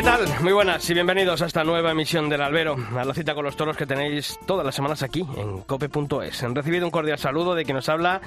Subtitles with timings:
[0.00, 0.24] ¿Qué tal?
[0.40, 3.54] Muy buenas y bienvenidos a esta nueva emisión del Albero, a la cita con los
[3.54, 6.42] toros que tenéis todas las semanas aquí en cope.es.
[6.42, 8.22] Han recibido un cordial saludo de quien nos habla,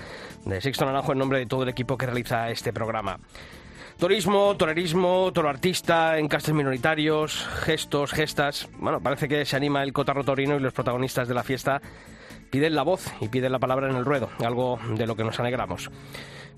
[0.46, 3.18] de Sixto Naranjo, en nombre de todo el equipo que realiza este programa.
[3.98, 8.70] Torismo, torerismo, toro artista, encastes minoritarios, gestos, gestas.
[8.77, 11.82] Bueno, parece que se anima el cotarro torino y los protagonistas de la fiesta
[12.53, 15.39] piden la voz y piden la palabra en el ruedo, algo de lo que nos
[15.39, 15.89] alegramos.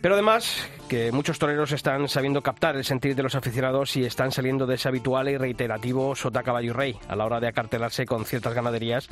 [0.02, 4.34] Pero además que muchos toreros están sabiendo captar el sentir de los aficionados y están
[4.34, 8.26] saliendo de ese habitual y reiterativo sota caballo rey a la hora de acartelarse con
[8.26, 9.08] ciertas ganaderías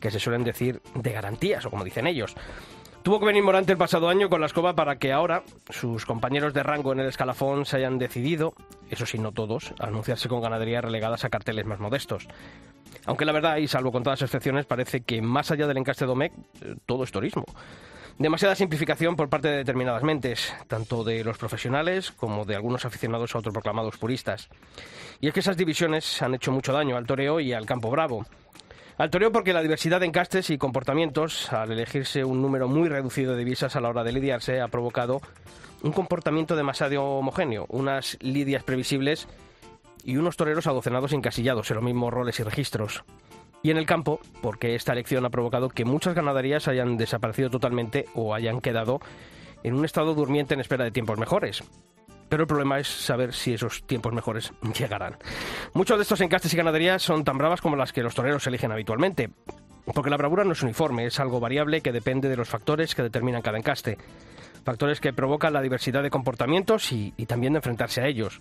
[0.00, 2.34] que se suelen decir de garantías o como dicen ellos.
[3.02, 6.54] Tuvo que venir Morante el pasado año con la escoba para que ahora sus compañeros
[6.54, 8.54] de rango en el escalafón se hayan decidido,
[8.90, 12.28] eso sí no todos, a anunciarse con ganaderías relegadas a carteles más modestos.
[13.04, 16.06] Aunque la verdad, y salvo con todas las excepciones, parece que más allá del encaste
[16.06, 17.44] Domecq, eh, todo es turismo.
[18.18, 23.34] Demasiada simplificación por parte de determinadas mentes, tanto de los profesionales como de algunos aficionados
[23.34, 24.48] autoproclamados puristas.
[25.20, 28.24] Y es que esas divisiones han hecho mucho daño al toreo y al campo bravo.
[28.98, 33.32] Al toreo porque la diversidad de encastes y comportamientos, al elegirse un número muy reducido
[33.32, 35.20] de divisas a la hora de lidiarse, ha provocado
[35.82, 39.28] un comportamiento demasiado homogéneo, unas lidias previsibles
[40.04, 43.02] y unos toreros adocenados y encasillados en los mismos roles y registros.
[43.62, 48.06] Y en el campo, porque esta elección ha provocado que muchas ganaderías hayan desaparecido totalmente
[48.14, 49.00] o hayan quedado
[49.62, 51.62] en un estado durmiente en espera de tiempos mejores.
[52.32, 55.18] Pero el problema es saber si esos tiempos mejores llegarán.
[55.74, 58.72] Muchos de estos encastes y ganaderías son tan bravas como las que los toreros eligen
[58.72, 59.28] habitualmente.
[59.92, 63.02] Porque la bravura no es uniforme, es algo variable que depende de los factores que
[63.02, 63.98] determinan cada encaste.
[64.64, 68.40] Factores que provocan la diversidad de comportamientos y, también de enfrentarse a ellos.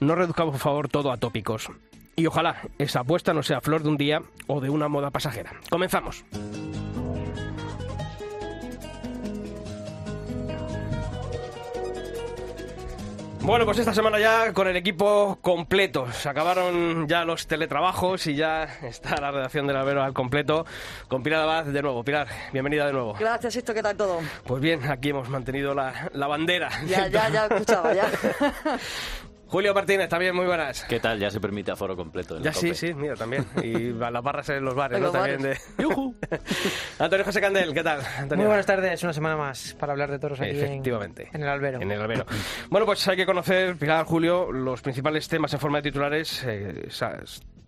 [0.00, 1.70] No reduzcamos, por favor, todo a tópicos.
[2.16, 5.52] Y ojalá esa apuesta no sea flor de un día o de una moda pasajera.
[5.70, 6.26] Comenzamos.
[13.44, 16.10] Bueno, pues esta semana ya con el equipo completo.
[16.12, 20.64] Se acabaron ya los teletrabajos y ya está la redacción del Albero al completo.
[21.08, 22.02] Con Pilar Abad de nuevo.
[22.02, 23.12] Pilar, bienvenida de nuevo.
[23.20, 24.20] Gracias, esto, ¿qué tal todo?
[24.46, 26.70] Pues bien, aquí hemos mantenido la, la bandera.
[26.86, 28.08] Ya, ya, ya escuchaba, ya.
[29.46, 30.84] Julio Martínez, también muy buenas.
[30.84, 31.18] ¿Qué tal?
[31.20, 32.36] Ya se permite aforo completo.
[32.38, 32.74] En Ya el sí, Cope.
[32.74, 33.46] sí, mira, también.
[33.62, 35.04] Y a las barras en los bares, ¿no?
[35.06, 35.56] los También de...
[36.98, 38.00] Antonio José Candel, ¿qué tal?
[38.18, 38.36] Antonio?
[38.44, 41.28] Muy buenas tardes, una semana más para hablar de toros aquí en- Efectivamente.
[41.32, 41.80] en, el albero.
[41.80, 42.26] En el albero.
[42.70, 46.88] Bueno, pues hay que conocer, Pilar, Julio, los principales temas en forma de titulares, eh,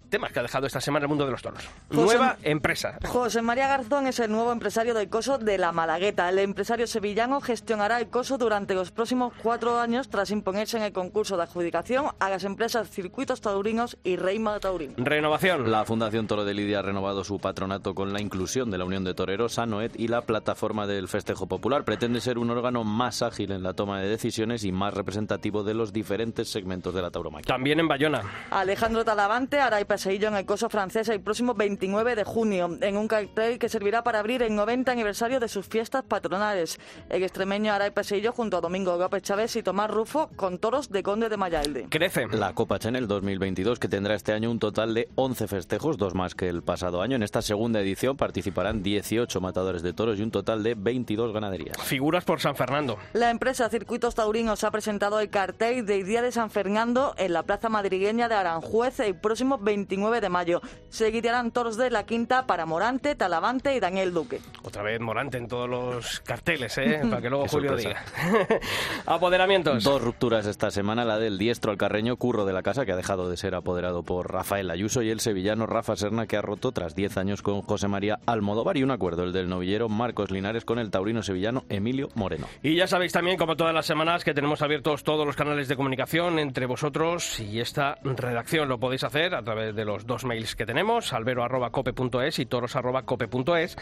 [0.09, 1.63] temas que ha dejado esta semana el mundo de los toros.
[1.89, 2.99] José- Nueva empresa.
[3.07, 6.29] José María Garzón es el nuevo empresario del coso de la Malagueta.
[6.29, 10.93] El empresario sevillano gestionará el coso durante los próximos cuatro años tras imponerse en el
[10.93, 14.95] concurso de adjudicación a las empresas Circuitos Taurinos y Reima Taurino.
[14.97, 15.71] Renovación.
[15.71, 19.05] La Fundación Toro de Lidia ha renovado su patronato con la inclusión de la Unión
[19.05, 21.85] de Toreros, ANOET y la plataforma del Festejo Popular.
[21.85, 25.75] Pretende ser un órgano más ágil en la toma de decisiones y más representativo de
[25.75, 27.47] los diferentes segmentos de la tauromaquia.
[27.53, 28.23] También en Bayona.
[28.51, 32.99] Alejandro Talavante hará el paseillo en el coso francés el próximo 29 de junio, en
[32.99, 36.79] un cartel que servirá para abrir el 90 aniversario de sus fiestas patronales.
[37.09, 40.91] El extremeño hará el paseillo junto a Domingo López Chávez y Tomás Rufo con toros
[40.91, 41.87] de Conde de Mayalde.
[41.89, 42.27] Crece.
[42.31, 46.35] La Copa Chanel 2022, que tendrá este año un total de 11 festejos, dos más
[46.35, 47.17] que el pasado año.
[47.17, 51.79] En esta segunda edición participarán 18 matadores de toros y un total de 22 ganaderías.
[51.81, 52.99] Figuras por San Fernando.
[53.15, 57.45] La empresa Circuitos Taurinos ha presentado el cartel del Día de San Fernando en la
[57.45, 60.61] plaza madrigueña de Aranjuez el próximo 29 de mayo.
[60.89, 64.41] Se guiarán toros de la quinta para Morante, Talavante y Daniel Duque.
[64.65, 67.03] Otra vez Morante en todos los carteles, ¿eh?
[67.09, 68.01] Para que luego Qué Julio sorpresa.
[68.19, 68.61] diga.
[69.07, 69.85] Apoderamientos.
[69.85, 72.97] Dos rupturas esta semana, la del diestro al carreño Curro de la Casa, que ha
[72.97, 76.73] dejado de ser apoderado por Rafael Ayuso, y el sevillano Rafa Serna, que ha roto
[76.73, 80.65] tras 10 años con José María Almodóvar, y un acuerdo, el del novillero Marcos Linares
[80.65, 82.49] con el taurino sevillano Emilio Moreno.
[82.63, 85.77] Y ya sabéis también, como todas las semanas, que tenemos abiertos todos los canales de
[85.77, 88.69] comunicación entre vosotros y esta redacción.
[88.69, 93.77] Lo podéis hacer a través de los dos mails que tenemos, albero.cope.es y toros.cope.es.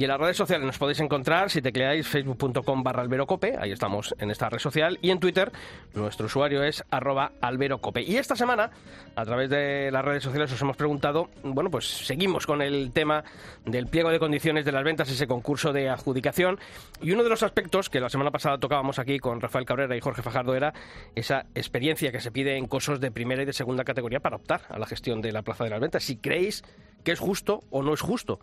[0.00, 4.14] Y en las redes sociales nos podéis encontrar si tecleáis facebook.com barra alberocope, ahí estamos
[4.18, 5.52] en esta red social, y en Twitter
[5.92, 8.00] nuestro usuario es arroba alberocope.
[8.00, 8.70] Y esta semana,
[9.14, 13.24] a través de las redes sociales, os hemos preguntado, bueno, pues seguimos con el tema
[13.66, 16.58] del pliego de condiciones de las ventas, ese concurso de adjudicación,
[17.02, 20.00] y uno de los aspectos que la semana pasada tocábamos aquí con Rafael Cabrera y
[20.00, 20.72] Jorge Fajardo era
[21.14, 24.62] esa experiencia que se pide en cosos de primera y de segunda categoría para optar
[24.70, 26.04] a la gestión de la plaza de las ventas.
[26.04, 26.64] Si creéis
[27.04, 28.40] que es justo o no es justo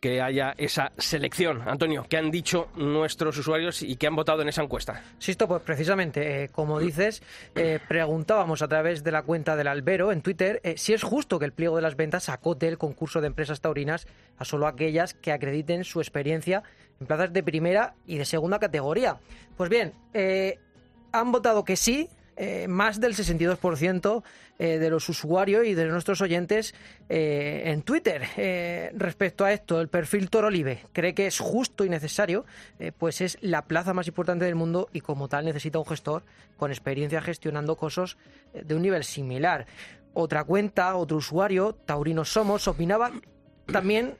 [0.00, 1.62] que haya esa selección.
[1.66, 5.02] Antonio, ¿qué han dicho nuestros usuarios y qué han votado en esa encuesta?
[5.18, 7.22] Sisto, pues precisamente, eh, como dices,
[7.54, 11.38] eh, preguntábamos a través de la cuenta del Albero en Twitter eh, si es justo
[11.38, 14.06] que el pliego de las ventas acote el concurso de empresas taurinas
[14.38, 16.62] a solo aquellas que acrediten su experiencia
[17.00, 19.18] en plazas de primera y de segunda categoría.
[19.56, 19.92] Pues bien,
[21.12, 24.22] han votado que sí, eh, más del 62%
[24.58, 26.74] eh, de los usuarios y de nuestros oyentes
[27.08, 28.22] eh, en Twitter.
[28.94, 32.44] respecto a esto, el perfil Torolive cree que es justo y necesario,
[32.98, 36.24] pues es la plaza más importante del mundo y como tal necesita un gestor
[36.56, 38.16] con experiencia gestionando cosas
[38.52, 39.66] de un nivel similar.
[40.12, 43.12] Otra cuenta, otro usuario, Taurinos Somos, opinaba
[43.66, 44.16] también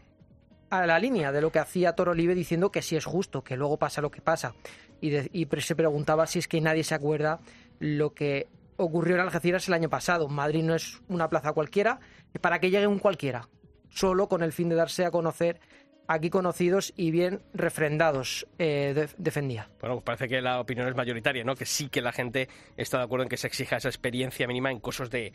[0.70, 3.76] a la línea de lo que hacía Torolive diciendo que sí es justo, que luego
[3.76, 4.54] pasa lo que pasa.
[5.00, 7.40] Y, y se preguntaba si es que nadie se acuerda
[7.78, 10.28] lo que ocurrió en Algeciras el año pasado.
[10.28, 12.00] Madrid no es una plaza cualquiera,
[12.40, 13.48] para que llegue un cualquiera,
[13.88, 15.60] solo con el fin de darse a conocer
[16.08, 19.68] aquí conocidos y bien refrendados, eh, defendía.
[19.80, 21.54] Bueno, pues parece que la opinión es mayoritaria, ¿no?
[21.54, 24.70] Que sí que la gente está de acuerdo en que se exija esa experiencia mínima
[24.70, 25.32] en cosas de,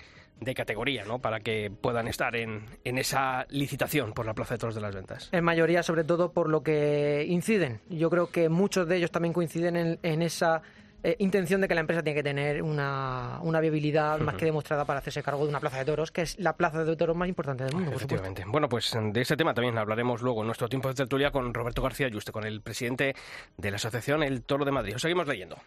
[0.55, 1.19] categoría, ¿no?
[1.19, 5.29] Para que puedan estar en, esa licitación por la Plaza de Toros de las Ventas.
[5.31, 7.81] En mayoría, sobre todo por lo que inciden.
[7.89, 10.61] Yo creo que muchos de ellos también coinciden en esa
[11.03, 14.85] eh, intención de que la empresa tiene que tener una, una viabilidad más que demostrada
[14.85, 17.27] para hacerse cargo de una plaza de toros, que es la plaza de toros más
[17.27, 17.91] importante del mundo.
[17.91, 18.43] Efectivamente.
[18.47, 21.81] Bueno, pues de ese tema también hablaremos luego en nuestro tiempo de tertulia con Roberto
[21.81, 23.15] García Yuste, con el presidente
[23.57, 24.95] de la asociación El Toro de Madrid.
[24.95, 25.57] Os seguimos leyendo.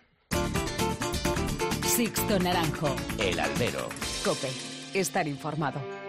[1.82, 2.94] Sixto Naranjo.
[3.18, 3.88] El Albero.
[4.24, 4.48] Cope.
[4.94, 6.03] Estar informado.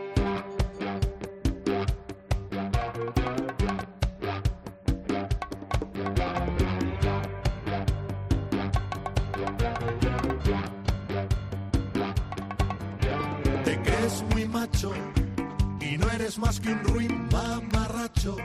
[16.25, 18.35] Eres más que un ruin mamarracho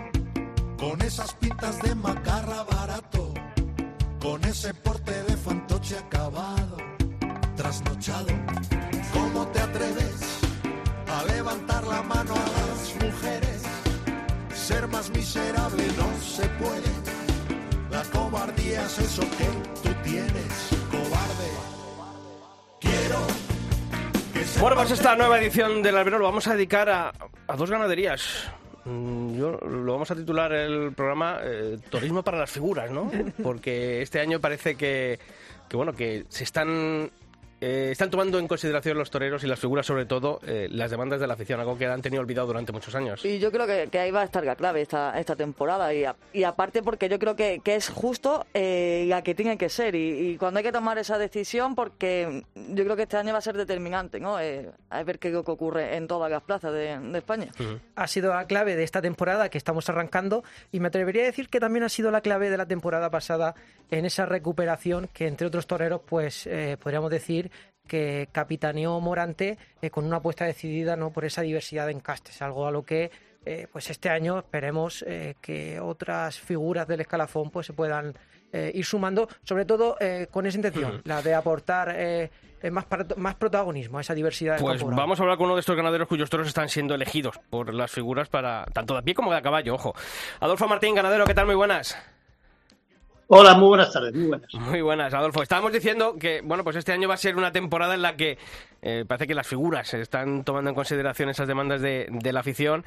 [0.79, 3.33] con esas pintas de macarra barato,
[4.21, 6.77] con ese porte de fantoche acabado,
[7.57, 8.27] trasnochado.
[9.15, 10.21] ¿Cómo te atreves
[11.09, 13.63] a levantar la mano a las mujeres?
[14.55, 16.93] Ser más miserable no se puede.
[17.91, 19.49] La cobardía es eso que
[19.83, 20.30] tú tienes,
[24.61, 27.13] bueno, pues esta nueva edición del albero lo vamos a dedicar a,
[27.57, 28.51] dos ganaderías.
[28.85, 33.11] Mm, yo lo vamos a titular el programa eh, Turismo para las figuras, ¿no?
[33.43, 35.19] Porque este año parece que,
[35.69, 37.11] que bueno, que se están
[37.61, 41.21] eh, están tomando en consideración los toreros y las figuras, sobre todo, eh, las demandas
[41.21, 43.25] de la afición, algo que han tenido olvidado durante muchos años.
[43.25, 45.93] Y yo creo que, ahí va a estar la clave esta, esta temporada.
[45.93, 49.69] Y, y aparte, porque yo creo que, que es justo eh, la que tiene que
[49.69, 49.95] ser.
[49.95, 53.43] Y, cuando hay que tomar esa decisión, porque yo creo que este año va a
[53.43, 54.41] ser determinante, ¿no?
[54.41, 57.51] Eh, a ver qué es lo que ocurre en todas las plazas de, España.
[57.97, 60.45] Ha sido la clave de esta temporada que estamos arrancando.
[60.73, 63.55] Y me atrevería a decir que también ha sido la clave de la temporada pasada
[63.91, 66.49] en esa recuperación que, entre otros toreros, pues
[66.81, 67.50] podríamos decir
[67.91, 72.69] que capitaneó Morante eh, con una apuesta decidida no por esa diversidad de encastes, algo
[72.69, 73.11] a lo que
[73.45, 78.15] eh, pues este año esperemos eh, que otras figuras del escalafón pues se puedan
[78.53, 79.97] ir sumando, sobre todo
[80.33, 81.97] con esa intención, la de aportar
[82.73, 82.85] más,
[83.17, 84.59] más protagonismo a esa diversidad.
[84.59, 87.73] Pues vamos a hablar con uno de estos ganaderos cuyos toros están siendo elegidos por
[87.73, 89.95] las figuras para tanto de pie como de caballo, ojo.
[90.41, 91.47] Adolfo Martín, ganadero, ¿qué tal?
[91.47, 91.97] Muy buenas.
[93.33, 95.15] Hola, muy buenas tardes, muy buenas.
[95.15, 95.41] Adolfo.
[95.41, 98.39] Estábamos diciendo que, bueno, pues este año va a ser una temporada en la que
[98.83, 102.85] eh, parece que las figuras están tomando en consideración esas demandas de, la afición.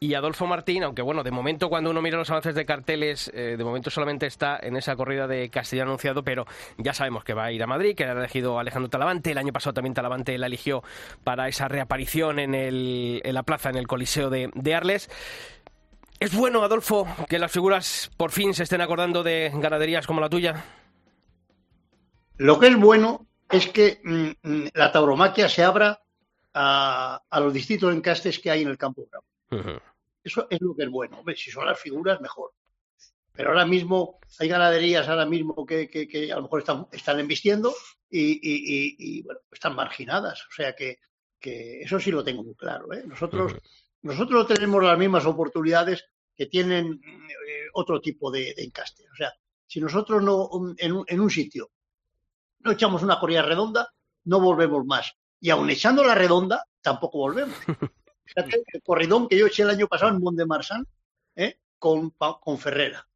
[0.00, 3.54] Y Adolfo Martín, aunque bueno, de momento cuando uno mira los avances de carteles, eh,
[3.56, 6.44] de momento solamente está en esa corrida de Castilla anunciado, pero
[6.76, 9.30] ya sabemos que va a ir a Madrid, que ha elegido Alejandro Talavante.
[9.30, 10.82] El año pasado también Talavante la eligió
[11.22, 15.08] para esa reaparición en, el, en la plaza, en el Coliseo de, de Arles.
[16.20, 20.30] ¿Es bueno, Adolfo, que las figuras por fin se estén acordando de ganaderías como la
[20.30, 20.64] tuya?
[22.36, 26.00] Lo que es bueno es que mm, mm, la tauromaquia se abra
[26.54, 29.06] a, los distintos encastes que hay en el campo
[30.22, 31.22] Eso es lo que es bueno.
[31.36, 32.52] si son las figuras, mejor.
[33.32, 37.74] Pero ahora mismo hay ganaderías ahora mismo que, a lo mejor están, están embistiendo
[38.08, 40.46] y, bueno, están marginadas.
[40.46, 40.98] O sea que,
[41.40, 42.92] eso sí lo tengo muy claro.
[42.94, 43.02] ¿eh?
[43.04, 43.54] Nosotros
[44.04, 46.04] nosotros tenemos las mismas oportunidades
[46.36, 49.04] que tienen eh, otro tipo de, encaste.
[49.10, 49.32] O sea,
[49.66, 51.70] si nosotros no en un, en un sitio
[52.60, 53.92] no echamos una corrida redonda,
[54.24, 55.14] no volvemos más.
[55.40, 57.56] Y aun echando la redonda, tampoco volvemos.
[58.24, 60.86] Fíjate el corridón que yo eché el año pasado en Mont de Marsan,
[61.36, 61.58] ¿eh?
[61.78, 63.06] con, con Ferrera.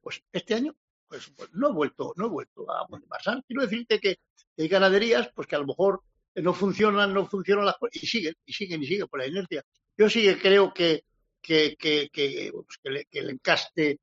[0.00, 0.74] Pues este año
[1.08, 3.42] pues, pues, no he vuelto, no he vuelto a Mont de Marsan.
[3.46, 4.18] Quiero decirte que
[4.56, 6.02] hay ganaderías, pues que a lo mejor
[6.36, 9.64] no funcionan, no funcionan las cosas, y siguen, y siguen, y siguen por la inercia.
[9.96, 11.04] Yo sí que creo que,
[11.40, 13.98] que, que, que, pues, el encaste, eh,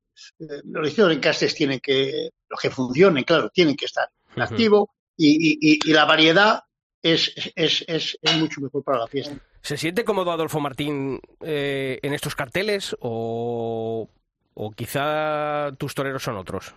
[0.64, 5.58] los distintos encastes tienen que, los que funcionen, claro, tienen que estar en activo, y,
[5.60, 6.60] y, y, la variedad
[7.02, 9.36] es, es, es, es, mucho mejor para la fiesta.
[9.60, 14.08] ¿Se siente cómodo Adolfo Martín eh, en estos carteles o,
[14.54, 16.74] o quizá tus toreros son otros?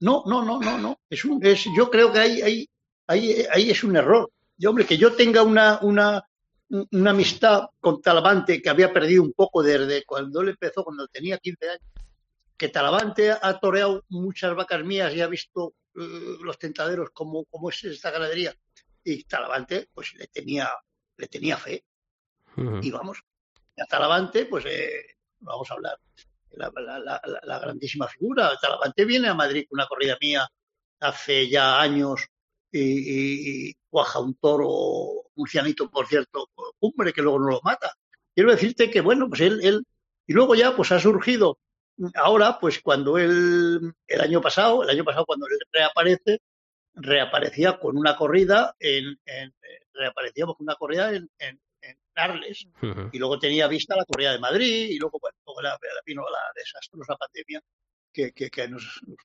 [0.00, 1.00] No, no, no, no, no.
[1.08, 2.68] Es un, es, yo creo que ahí, ahí,
[3.10, 4.30] ahí, ahí es un error.
[4.56, 6.22] Yo, hombre, que yo tenga una, una,
[6.68, 11.38] una amistad con Talavante que había perdido un poco desde cuando él empezó, cuando tenía
[11.38, 11.82] 15 años,
[12.56, 17.70] que Talavante ha toreado muchas vacas mías y ha visto uh, los tentaderos como, como
[17.70, 18.54] es esta ganadería.
[19.02, 20.70] Y Talavante, pues le tenía,
[21.16, 21.84] le tenía fe.
[22.56, 22.84] Uh -huh.
[22.84, 23.18] Y vamos,
[23.78, 25.98] a Talavante, pues eh, vamos a hablar
[26.52, 28.52] la, la, la, la, grandísima figura.
[28.60, 30.46] Talavante viene a Madrid con una corrida mía
[31.00, 32.28] hace ya años
[32.72, 36.48] y, cuaja un toro murcianito, por cierto,
[36.80, 37.92] hombre, que luego no lo mata.
[38.34, 39.84] Quiero decirte que, bueno, pues él, él,
[40.26, 41.58] y luego ya, pues ha surgido
[42.14, 46.40] ahora, pues cuando él, el año pasado, el año pasado cuando él reaparece,
[46.94, 49.54] reaparecía con una corrida en, en
[49.92, 53.10] reaparecía con una corrida en, en, en Arles uh -huh.
[53.12, 56.22] y luego tenía vista la corrida de Madrid y luego, bueno, luego la, la vino
[56.22, 57.60] la desastrosa pandemia
[58.12, 59.18] que, que, que nos, nos,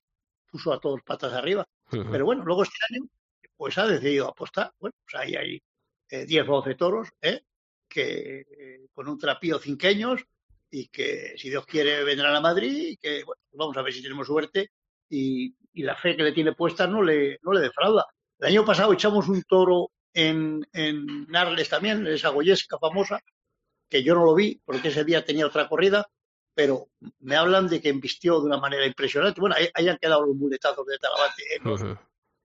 [0.48, 1.66] puso a todos patas arriba.
[1.92, 2.10] Uh -huh.
[2.10, 3.08] Pero bueno, luego este año
[3.56, 4.72] pues ha decidido apostar.
[4.78, 5.62] Bueno, pues ahí hay
[6.10, 7.42] eh, 10 o 12 toros, ¿eh?
[7.88, 10.24] que eh, con un trapío cinqueños
[10.70, 13.92] y que si Dios quiere vendrán a Madrid y que bueno, pues vamos a ver
[13.92, 14.70] si tenemos suerte
[15.08, 18.04] y, y, la fe que le tiene puesta no le, no le defrauda.
[18.38, 23.20] El año pasado echamos un toro en, en Narles también, esa goyesca famosa,
[23.88, 26.06] que yo no lo vi porque ese día tenía otra corrida,
[26.54, 26.88] pero
[27.20, 29.40] me hablan de que embistió de una manera impresionante.
[29.40, 31.96] Bueno, ahí, han quedado los muletazos de Talavante en uh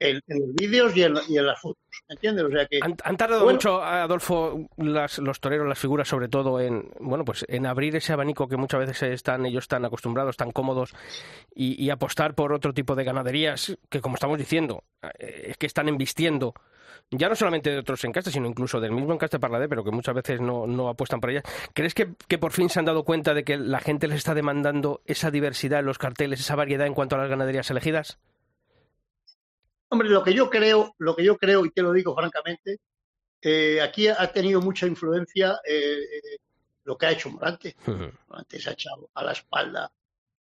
[0.02, 2.46] en, en los vídeos y en, y en, las fotos, ¿entiendes?
[2.46, 6.28] O sea que han, han tardado bueno, mucho, Adolfo, las, los toreros, las figuras, sobre
[6.28, 10.32] todo en bueno, pues en abrir ese abanico que muchas veces están ellos están acostumbrados,
[10.32, 10.94] están cómodos
[11.54, 14.84] y, y apostar por otro tipo de ganaderías que, como estamos diciendo,
[15.20, 16.54] eh, es que están embistiendo
[17.10, 20.16] ya no solamente de otros encastes, sino incluso del mismo encaste Parladé, pero que muchas
[20.16, 21.44] veces no, no apuestan por ellas.
[21.74, 24.34] ¿Crees que, que, por fin se han dado cuenta de que la gente les está
[24.34, 28.18] demandando esa diversidad en los carteles, esa variedad en cuanto a las ganaderías elegidas?
[29.94, 32.80] Hombre, lo que yo creo, lo que yo creo, y te lo digo francamente,
[33.42, 36.38] eh, aquí ha tenido mucha influencia eh, eh,
[36.86, 37.76] lo que ha hecho Morante.
[38.30, 39.92] Morante se ha echado a la espalda.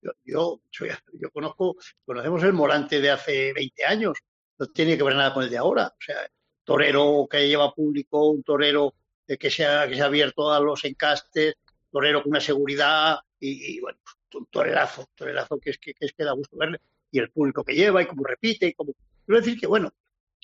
[0.02, 4.19] Yo, yo, soy, yo, conozco, conocemos el Morante de hace 20 años,
[4.57, 5.88] no tiene que ver nada con el de ahora.
[5.88, 6.30] O sea,
[6.62, 8.95] torero que lleva público, un torero
[9.26, 11.57] que se ha, que se ha abierto a los encastes,
[11.90, 13.99] torero con una seguridad y, y bueno,
[14.33, 16.78] un torerazo, torerazo que es que, que es que da gusto verle.
[17.11, 18.95] Y el público que lleva y cómo repite y cómo
[19.31, 19.95] Quiero decir que, bueno,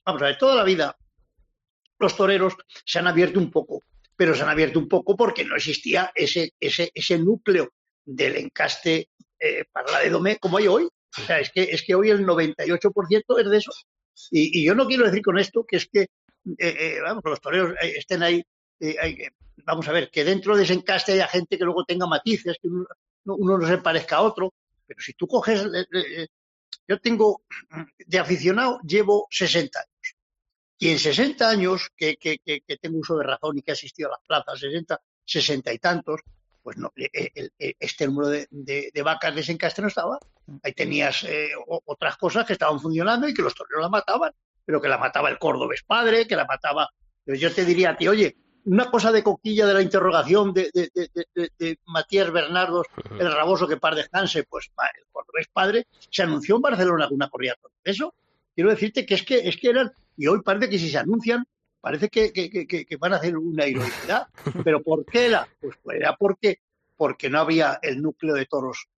[0.04, 0.96] vamos a ver, toda la vida
[1.98, 3.82] los toreros se han abierto un poco,
[4.14, 7.72] pero se han abierto un poco porque no existía ese, ese, ese núcleo
[8.04, 9.08] del encaste
[9.40, 10.84] eh, para la de Domé como hay hoy.
[10.84, 13.72] O sea, es que, es que hoy el 98% es de eso.
[14.30, 16.08] Y, yo no quiero decir con esto que es que, eh,
[16.60, 18.40] eh, vamos, los toreros estén ahí,
[19.64, 22.68] vamos a ver, que dentro de ese encaste haya gente que luego tenga matices, que
[22.68, 24.54] uno no se parezca a otro,
[24.86, 25.66] pero si tú coges
[26.88, 27.42] yo tengo,
[28.06, 30.16] de aficionado, llevo 60 años.
[30.78, 34.08] Y en 60 años que, que, que, tengo uso de razón y que he asistido
[34.08, 36.20] a las plazas, 60, 60 y tantos,
[36.62, 40.18] pues no, el, el, este número de, de, vacas de no estaba.
[40.62, 44.32] Ahí tenías eh, otras cosas que estaban funcionando y que los toreros la mataban,
[44.64, 46.90] pero que la mataba el cordobés padre, que la mataba.
[47.24, 50.90] Yo te diría a ti, oye, una cosa de coquilla de la interrogación de, de,
[50.92, 52.86] de, de Matías Bernardos,
[53.18, 57.54] el raboso que par descanse, pues el cordobés padre, se anunció en Barcelona una corrida
[57.60, 58.14] todo eso.
[58.54, 61.46] Quiero decirte que es que, es que eran, y hoy parece que si se anuncian,
[61.80, 64.26] parece que, que, que, que van a hacer una heroicidad.
[64.64, 65.46] Pero ¿por qué era?
[65.60, 66.58] Pues, pues era porque,
[66.96, 68.88] porque no había el núcleo de toros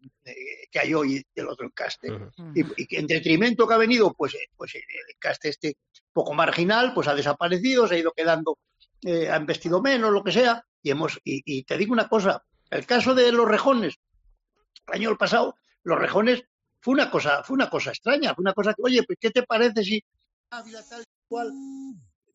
[0.71, 2.09] que hay hoy del otro encaste.
[2.55, 4.83] Y, y, que en detrimento que ha venido, pues, pues el
[5.15, 5.77] encaste este
[6.11, 8.57] poco marginal, pues ha desaparecido, se ha ido quedando
[9.03, 12.43] eh, han vestido menos, lo que sea, y hemos, y, y, te digo una cosa,
[12.71, 13.97] el caso de los rejones,
[14.89, 16.45] el año pasado, los rejones
[16.81, 19.43] fue una cosa, fue una cosa extraña, fue una cosa que, oye, pues, ¿qué te
[19.43, 20.03] parece si
[20.49, 21.53] tal cual?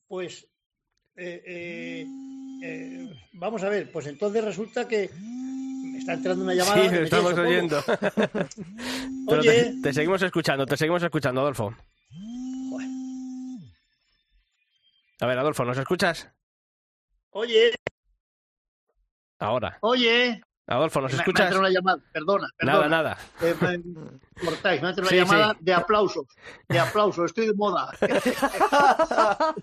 [0.08, 0.48] Pues,
[1.16, 2.06] eh,
[2.64, 5.10] eh, vamos a ver, pues entonces resulta que
[5.98, 6.84] está entrando una llamada.
[6.84, 7.84] Sí, me estamos oyendo.
[9.28, 9.64] Pero Oye.
[9.64, 11.76] te, te seguimos escuchando, te seguimos escuchando, Adolfo.
[12.70, 12.90] Joder.
[15.22, 16.30] A ver, Adolfo, ¿nos escuchas?
[17.34, 17.74] Oye,
[19.40, 19.78] Ahora.
[19.82, 20.42] oye.
[20.68, 21.46] Adolfo, ¿nos Me- Me, ha escuchas?
[21.48, 22.90] entrado una llamada, perdona, Nada, perdona.
[23.04, 23.18] nada.
[23.42, 25.58] Eh, me- cortáis, me ha entrado una Sí, llamada sí.
[25.62, 26.26] de aplausos,
[26.70, 27.90] de aplausos, estoy de moda.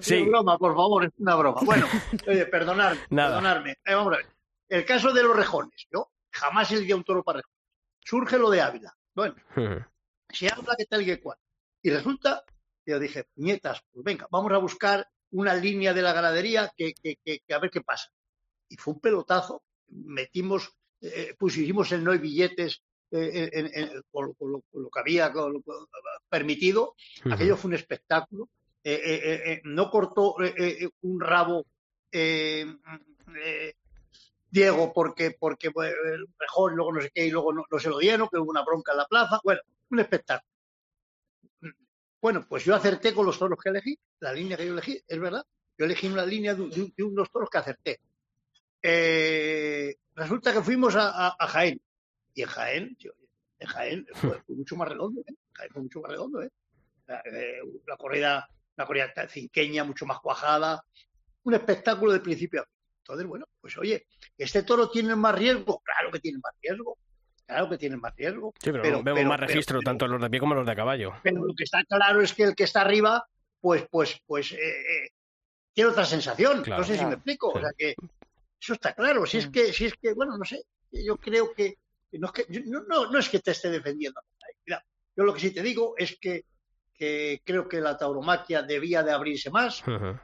[0.00, 0.16] Sí.
[0.16, 1.60] Es broma, por favor, es una broma.
[1.64, 1.86] Bueno,
[2.26, 3.36] oye, perdonadme, Nada.
[3.36, 3.70] perdonadme.
[3.84, 4.26] Eh, vamos a ver.
[4.68, 7.56] El caso de los rejones, yo jamás elegiría un toro para rejones.
[8.04, 8.92] Surge lo de Ávila.
[9.14, 9.36] Bueno,
[10.28, 11.38] se habla que tal y que cual.
[11.82, 12.42] Y resulta,
[12.84, 17.16] yo dije, nietas, pues venga, vamos a buscar una línea de la ganadería que, que-
[17.24, 18.10] que- que a ver qué pasa.
[18.68, 19.62] Y fue un pelotazo.
[19.88, 20.70] Metimos,
[21.00, 22.80] eh, pusimos en no hay billetes
[23.12, 25.62] eh, en- en- con, con lo, con lo que había con
[26.28, 26.94] permitido.
[27.32, 28.48] Aquello fue un espectáculo.
[28.84, 31.66] Eh, eh, eh, eh, no cortó eh, eh, un rabo
[32.12, 32.66] eh,
[33.44, 33.74] eh,
[34.50, 35.70] Diego porque, porque
[36.40, 38.64] mejor, luego no sé qué, y luego no, no se lo dieron, que hubo una
[38.64, 39.40] bronca en la plaza.
[39.44, 39.60] Bueno,
[39.90, 40.49] un espectáculo.
[42.20, 45.18] Bueno, pues yo acerté con los toros que elegí, la línea que yo elegí, es
[45.20, 45.44] verdad.
[45.78, 48.00] Yo elegí una línea de, de- de unos toros que acerté.
[48.82, 51.80] Eh, resulta que fuimos a, a- a Jaén.
[52.34, 53.12] Y en Jaén, tío,
[53.58, 55.34] en Jaén fue, fue mucho más redondo, ¿eh?
[55.52, 56.50] Jaén fue mucho más redondo, ¿eh?
[57.06, 60.82] La, eh, la corrida, una corrida cinqueña, mucho más cuajada.
[61.44, 62.74] Un espectáculo de principio a fin.
[62.98, 64.06] Entonces, bueno, pues oye,
[64.38, 65.80] ¿este toro tiene más riesgo?
[65.80, 66.96] Claro que tiene más riesgo.
[67.50, 68.52] Claro que tiene más riesgo.
[68.62, 70.66] Sí, pero, Pero- vemos pero- más pero- registro, pero- tanto los de pie como los
[70.66, 71.12] de caballo.
[71.22, 73.26] pero lo que está claro es que el que está arriba,
[73.60, 75.08] pues, pues, pues, eh, eh,
[75.72, 76.62] tiene otra sensación.
[76.62, 76.82] Claro.
[76.82, 77.50] no sé si me explico.
[77.52, 77.58] Sí.
[77.58, 77.94] O sea que
[78.60, 79.26] eso está claro.
[79.26, 79.52] Si es Mm.
[79.52, 80.62] que, si es que, bueno, no sé.
[80.92, 81.76] Yo creo que
[82.12, 84.20] no es que yo- no, no, no es que te esté defendiendo.
[84.66, 84.84] Mira,
[85.16, 86.44] yo lo que sí te digo es que,
[86.94, 90.18] que creo que la tauromaquia debía de abrirse más, Ujú.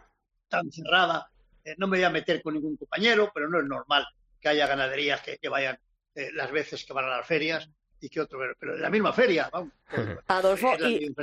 [0.48, 1.28] tan cerrada.
[1.64, 4.06] Eh, no me voy a meter con ningún compañero, pero no es normal
[4.40, 5.78] que haya ganaderías que, que vayan
[6.16, 7.68] eh, las veces que van a las ferias
[8.00, 9.72] y que otro, pero en la misma feria, vamos.
[9.88, 11.14] pues, Adolfo, y-.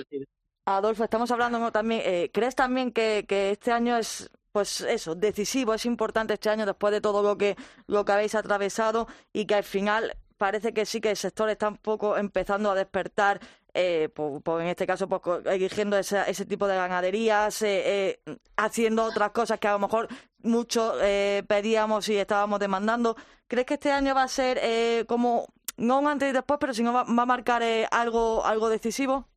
[0.66, 2.02] Adolfo, estamos hablando también.
[2.06, 6.66] eh, ¿Crees también que, que este año es, pues eso, decisivo, es importante este año
[6.66, 7.56] después de todo lo que
[7.88, 11.68] lo que habéis atravesado y que al final parece que sí que el sector está
[11.70, 13.40] un poco empezando a despertar,
[13.74, 18.36] eh, por- por en este caso, pues, eligiendo ese, ese tipo de ganaderías, eh, eh,
[18.58, 20.08] haciendo otras cosas que a lo mejor
[20.44, 23.16] mucho eh, pedíamos y estábamos demandando.
[23.48, 26.74] ¿Crees que este año va a ser eh, como no un antes y después, pero
[26.74, 29.30] si no va, va a marcar eh, algo algo decisivo?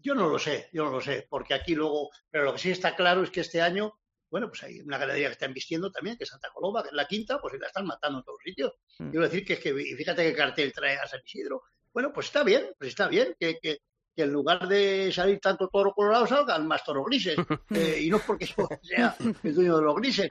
[0.00, 2.70] Yo no lo sé, yo no lo sé, porque aquí luego, pero lo que sí
[2.70, 3.98] está claro es que este año,
[4.30, 6.94] bueno, pues hay una ganadería que está invistiendo también, que es Santa Coloma, que es
[6.94, 8.74] la quinta, pues la están matando en todos sitios.
[8.98, 9.10] Mm.
[9.10, 11.62] Quiero decir que es que, y fíjate qué cartel trae a San Isidro.
[11.92, 13.78] Bueno, pues está bien, pues está bien, que, que,
[14.18, 17.36] que en lugar de salir tanto toro colorado salgan más toros grises.
[17.70, 20.28] Eh, y no es porque yo sea el dueño de los grises.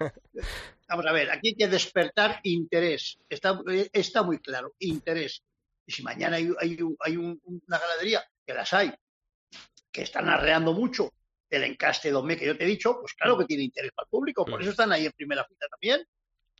[0.90, 3.18] Vamos a ver, aquí hay que despertar interés.
[3.30, 5.42] Está, eh, está muy claro, interés.
[5.86, 8.94] Y si mañana hay, hay, un- hay un- una ganadería, que las hay,
[9.90, 11.14] que están arreando mucho
[11.50, 14.10] el encaste domé que yo te he dicho, pues claro que tiene interés para el
[14.10, 16.06] público, por eso están ahí en primera fila también.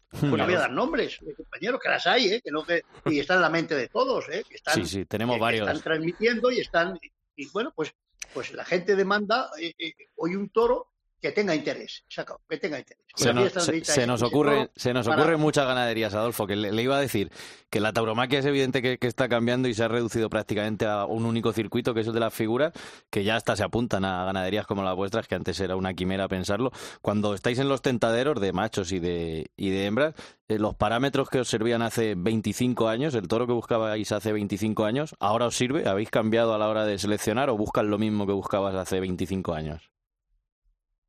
[0.10, 2.42] Pues no voy a dar nombres, de compañeros, que las hay, ¿eh?
[2.42, 4.46] que no que, y están en la mente de todos, ¿eh?
[4.48, 5.68] que están, Sí, sí, tenemos que- que varios.
[5.68, 6.98] están transmitiendo y están,
[7.38, 7.94] y bueno, pues,
[8.34, 12.58] pues la gente demanda eh, eh, hoy un toro que tenga interés, se acabó, que
[12.58, 13.04] tenga interés.
[13.16, 16.84] Se nos, se- se ocurre, se nos para- ocurren muchas ganaderías, Adolfo, que le, le
[16.84, 17.32] iba a decir
[17.72, 21.06] que la tauromaquia es evidente que, que está cambiando y se ha reducido prácticamente a
[21.06, 22.74] un único circuito, que es el de las figuras,
[23.10, 26.28] que ya hasta se apuntan a ganaderías como las vuestras, que antes era una quimera
[26.28, 26.72] pensarlo.
[27.02, 30.14] Cuando estáis en los tentaderos de machos y de, y de hembras,
[30.48, 34.86] eh, los parámetros que os servían hace 25 años, el toro que buscabais hace 25
[34.86, 35.88] años, ¿ahora os sirve?
[35.90, 39.54] ¿Habéis cambiado a la hora de seleccionar o buscas lo mismo que buscabas hace 25
[39.56, 39.90] años?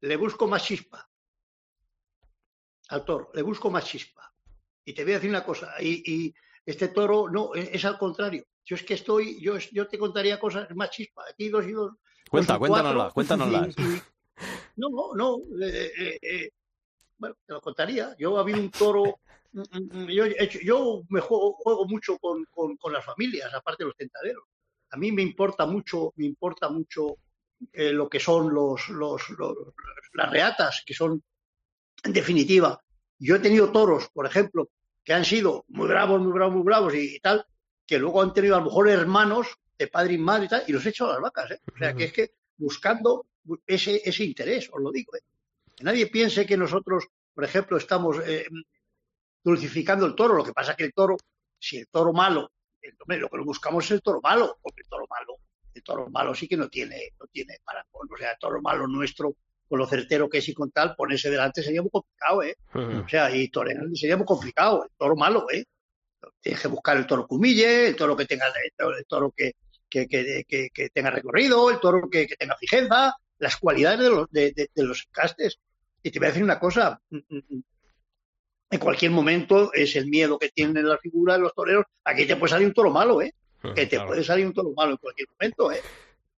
[0.01, 1.09] Le busco más chispa
[2.91, 4.33] al toro, le busco más chispa.
[4.85, 6.35] Y te voy a decir una cosa, y, y
[6.65, 8.45] este toro no, es, es al contrario.
[8.65, 11.93] Yo es que estoy, yo, yo te contaría cosas más chispa, aquí dos y dos.
[12.31, 12.97] Cuenta, dos y
[13.79, 14.03] y- y-
[14.77, 15.39] no, no, no.
[15.67, 16.51] eh, eh, eh,
[17.19, 18.15] bueno, te lo contaría.
[18.19, 19.19] Yo ha habido un toro.
[19.53, 23.53] mm, mm, Yo, he hecho- yo me juego, juego mucho con, con- con las familias,
[23.53, 24.45] aparte de los tentaderos.
[24.91, 27.17] A mí me importa mucho, me importa mucho
[27.73, 29.57] eh, lo que son los, los, los-
[30.14, 31.23] las reatas, que son,
[32.05, 32.81] en definitiva,
[33.18, 34.71] yo he tenido toros, por ejemplo,
[35.05, 37.44] que han sido muy bravos, muy bravos, muy bravos y, y tal,
[37.87, 40.73] que luego han tenido a lo mejor hermanos de padre y madre y tal, y
[40.73, 41.51] los he hecho a las vacas.
[41.53, 41.61] ¿eh?
[41.75, 43.27] O sea, que es que buscando
[43.66, 45.14] ese, ese interés, os lo digo.
[45.16, 45.21] ¿eh?
[45.77, 48.47] Que nadie piense que nosotros, por ejemplo, estamos eh,
[49.42, 50.35] dulcificando el toro.
[50.35, 51.16] Lo que pasa es que el toro,
[51.59, 54.88] si el toro malo, el- hombre, lo que buscamos es el toro malo, porque el
[54.88, 55.38] toro malo,
[55.79, 58.09] el toro malo sí que no tiene, no tiene parangón.
[58.12, 59.37] O sea, el toro malo nuestro
[59.69, 62.57] con lo certero que es y con tal, ponerse delante sería muy complicado, ¿eh?
[62.73, 65.64] O sea, y torear sería muy complicado, el toro malo, ¿eh?
[66.41, 69.53] Tienes que buscar el toro que humille, el toro que tenga, el toro que,
[69.88, 75.07] que, que, tenga recorrido, el toro que, tenga fijeza, las cualidades de los, de, los
[75.12, 75.59] castes.
[76.03, 77.62] Y te voy a decir una cosa, mm, mm, mm,
[78.71, 81.85] en cualquier momento es el miedo que tienen las figuras de los toreros.
[82.05, 83.35] Aquí te puede salir un toro malo, ¿eh?
[83.75, 85.81] Que te puede salir un toro malo en cualquier momento, ¿eh?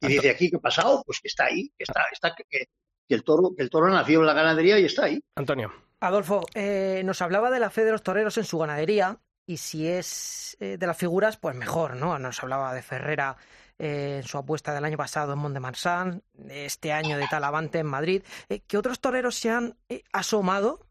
[0.01, 1.03] Y dice aquí, ¿qué ha pasado?
[1.05, 2.69] Pues que está ahí, que está, está que,
[3.09, 5.23] el toro, que el toro nació en la ganadería y está ahí.
[5.35, 5.73] Antonio.
[6.01, 9.87] Adolfo, eh, nos hablaba de la fe de los toreros en su ganadería y si
[9.87, 12.19] es eh, de las figuras, pues mejor, ¿no?
[12.19, 13.37] Nos hablaba de Ferrera
[13.79, 18.23] eh, en su apuesta del año pasado en Mont-de-Marsan, este año de Talavante en Madrid.
[18.67, 19.77] ¿Qué otros toreros se han
[20.13, 20.87] asomado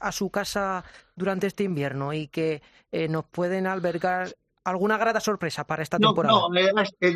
[0.00, 2.62] a su casa durante este invierno y que
[3.08, 4.34] nos pueden albergar
[4.70, 6.34] alguna grata sorpresa para esta temporada?
[6.34, 6.48] No,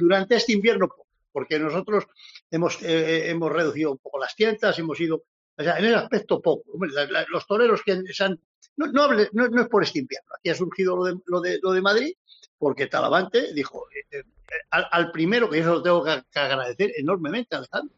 [0.00, 0.88] durante este invierno
[1.32, 2.04] porque nosotros
[2.50, 5.24] hemos, eh, hemos reducido un poco las tiendas, hemos ido,
[5.56, 6.64] o sea, en el aspecto poco.
[7.28, 8.38] los toreros que se han,
[8.76, 11.72] no, no, no, es por este invierno, aquí ha surgido lo de, lo de, lo
[11.72, 12.14] de Madrid,
[12.58, 14.24] porque Talavante dijo, eh, eh,
[14.70, 17.94] al, primero, que eso lo tengo que, agradecer enormemente, Alejandro,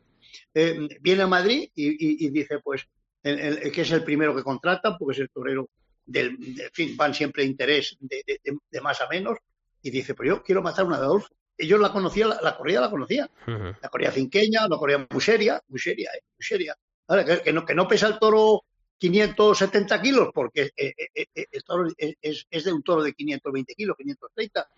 [1.01, 2.87] viene a Madrid y, dice, pues,
[3.23, 5.69] que es el primero que contratan, porque es el torero
[6.07, 9.39] del, en fin, van siempre de interés de, de, más a menos,
[9.83, 12.91] y dice, pero yo quiero matar una de Adolfo ellos la conocían, la, corrida la
[12.91, 13.29] conocían.
[13.47, 16.77] La corrida cinqueña, la corrida muy seria, muy seria, eh, muy seria.
[17.45, 18.65] que, no, que no pesa el toro
[18.99, 23.97] 570 kilos, porque eh, eh, el toro es, es, de un toro de 520 kilos,
[23.97, 24.69] 530,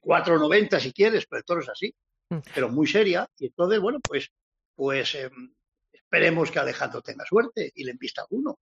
[0.00, 1.94] 490 si quieres, pero el toro es así,
[2.30, 2.38] mm.
[2.54, 3.28] pero muy seria.
[3.38, 4.30] Y entonces, bueno, pues,
[4.74, 5.54] pues em,
[5.92, 8.58] esperemos que Alejandro tenga suerte y le envista uno.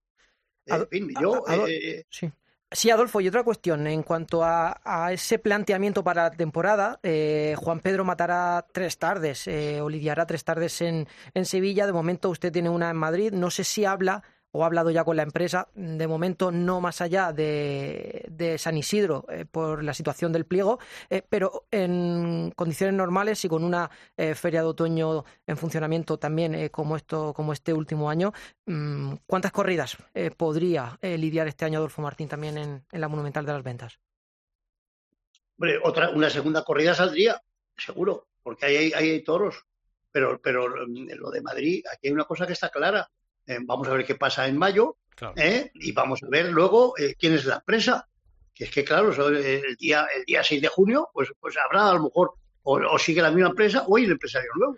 [0.67, 1.43] En fin, yo.
[2.09, 2.31] sí.
[2.69, 3.87] Sí, Adolfo, y otra cuestión.
[3.87, 9.79] En cuanto a, ese planteamiento para la temporada, eh, Juan Pedro matará tres tardes eh,
[9.79, 11.85] o lidiará tres tardes en, en Sevilla.
[11.85, 13.31] De momento usted tiene una en Madrid.
[13.31, 17.01] No sé si habla o ha hablado ya con la empresa, de momento no más
[17.01, 20.79] allá de, San Isidro eh, por la situación del pliego,
[21.09, 26.69] eh, pero en condiciones normales y con una eh, feria de otoño en funcionamiento también
[26.69, 28.33] como esto, como este último año,
[28.65, 29.97] mm, ¿cuántas corridas
[30.35, 33.99] podría lidiar este año Adolfo Martín también en, la Monumental de las Ventas?
[35.83, 37.41] Otra, una segunda corrida saldría,
[37.75, 39.65] seguro, porque ahí hay, hay toros.
[40.11, 43.07] Pero, pero lo de Madrid, aquí hay una cosa que está clara
[43.47, 44.97] eh, vamos a ver qué pasa en mayo
[45.35, 45.71] ¿eh?
[45.73, 48.07] y vamos a ver luego eh, quién es la empresa.
[48.53, 51.93] Que es que, claro, el día, el día 6 de junio, pues, pues habrá a
[51.93, 52.33] lo mejor
[52.63, 54.75] o, sigue la misma empresa o hay el empresario nuevo.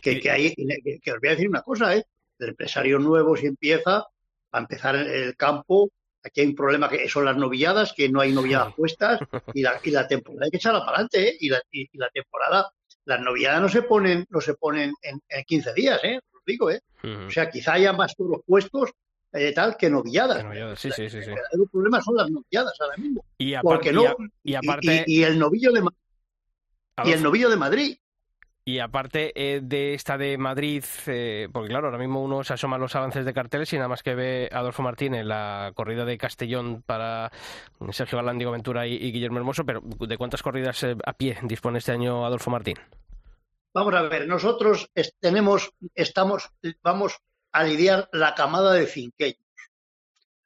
[0.00, 2.04] Que, que, hay, que, os voy a decir una cosa, ¿eh?
[2.38, 4.04] El empresario nuevo si empieza,
[4.52, 5.90] a empezar el campo,
[6.22, 9.20] aquí hay un problema que son las novilladas, que no hay novilladas puestas
[9.54, 11.36] y la, y la temporada hay que echarla para adelante, ¿eh?
[11.40, 12.70] Y la, y, la temporada,
[13.06, 16.20] las novilladas no se ponen, no se ponen en, en 15 días, ¿eh?
[16.46, 16.80] Digo, ¿eh?
[17.26, 18.90] O sea, quizá haya más toros puestos
[19.32, 20.44] eh, tal que novilladas.
[20.78, 23.24] sí, sí, sí, El problema son las novilladas ahora mismo.
[23.38, 25.04] Y, aparte, no, y, aparte...
[25.06, 25.82] y, el novillo de
[27.04, 27.96] y el novillo de Madrid.
[28.64, 32.76] Y aparte eh, de esta de Madrid, eh, porque claro, ahora mismo uno se asoma
[32.76, 36.04] a los avances de carteles y nada más que ve a Adolfo Martínez la corrida
[36.04, 37.32] de Castellón para
[37.90, 41.78] Sergio Galán, Diego Ventura y, y Guillermo Hermoso, pero ¿de cuántas corridas a pie dispone
[41.78, 42.76] este año Adolfo Martín?
[43.74, 46.50] Vamos a ver, nosotros tenemos, estamos,
[46.82, 47.16] vamos
[47.52, 49.38] a lidiar la camada de finqueños.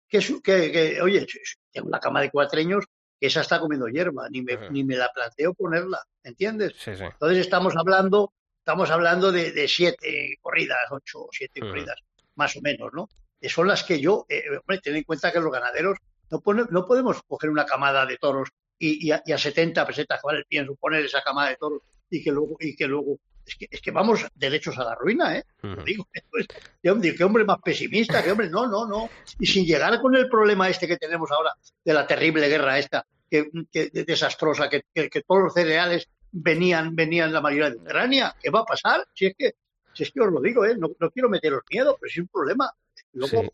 [0.09, 1.27] Que, que, oye,
[1.73, 2.85] tengo una camada de cuatreños
[3.19, 6.75] que esa está comiendo hierba, ni me, ni me la planteo ponerla, ¿entiendes?
[6.87, 11.97] Entonces estamos hablando, estamos hablando de, siete corridas, ocho o siete corridas,
[12.37, 13.09] más o menos, ¿no?
[13.41, 15.99] Que son las que yo, eh, hombre, ten en cuenta que los ganaderos
[16.31, 20.45] no, no podemos coger una camada de toros y, a, y a, 70 pesetas, ¿vale?
[20.49, 23.81] Pienso poner esa camada de toros y que luego, y que luego es que, es
[23.81, 25.45] que vamos derechos a la ruina, ¿eh?
[25.63, 26.09] Lo digo,
[26.83, 29.09] qué hombre más pesimista, qué hombre, no, no, no.
[29.39, 31.53] Y sin llegar con el problema este que tenemos ahora
[31.85, 33.49] de la terrible guerra esta, que,
[33.93, 38.65] desastrosa, que, que, todos los cereales venían, venían la mayoría de Ucrania, ¿qué va a
[38.65, 39.07] pasar?
[39.15, 39.55] Si es que,
[39.95, 40.77] si es que os lo digo, ¿eh?
[40.77, 42.71] No, no quiero meteros miedo, pero es un problema.
[43.13, 43.45] Luego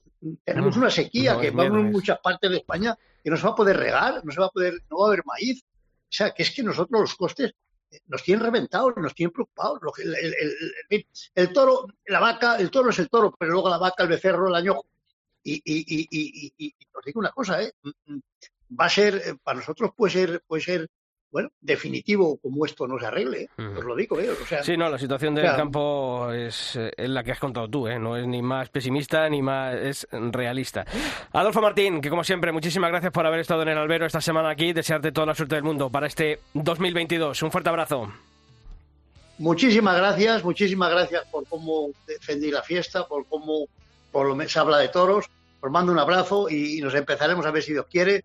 [0.45, 3.57] tenemos una sequía que va en muchas partes de España que no se va a
[3.57, 5.63] poder regar, no se va a poder, no va a haber maíz.
[5.63, 7.55] O sea, que es que nosotros los costes
[8.07, 9.81] nos tienen reventados, nos tienen preocupados.
[11.35, 14.49] El, toro, la vaca, el toro es el toro, pero luego la vaca, el becerro,
[14.49, 14.87] el añojo.
[15.45, 17.73] Y, y, y, y, os digo una cosa, ¿eh?
[17.83, 18.21] Mm, mm,
[18.81, 20.89] va a ser, eh, para nosotros puede ser, puede ser
[21.33, 24.29] bueno, definitivo como esto no se arregle, os lo digo, ¿eh?
[24.31, 27.89] O sea, sí, no, la situación del campo es, es, la que has contado tú,
[27.89, 27.99] ¿eh?
[27.99, 30.85] No es ni más pesimista ni más, es realista.
[31.33, 34.51] Adolfo Martín, que como siempre, muchísimas gracias por haber estado en el albero esta semana
[34.51, 37.43] aquí, desearte toda la suerte del mundo para este 2022.
[37.43, 38.13] Un fuerte abrazo.
[39.39, 43.69] muchísimas gracias, muchísimas gracias por cómo defendí la fiesta, por cómo
[44.13, 45.31] por lo se habla de toros.
[45.63, 48.25] Os mando un abrazo y, nos empezaremos a ver si Dios quiere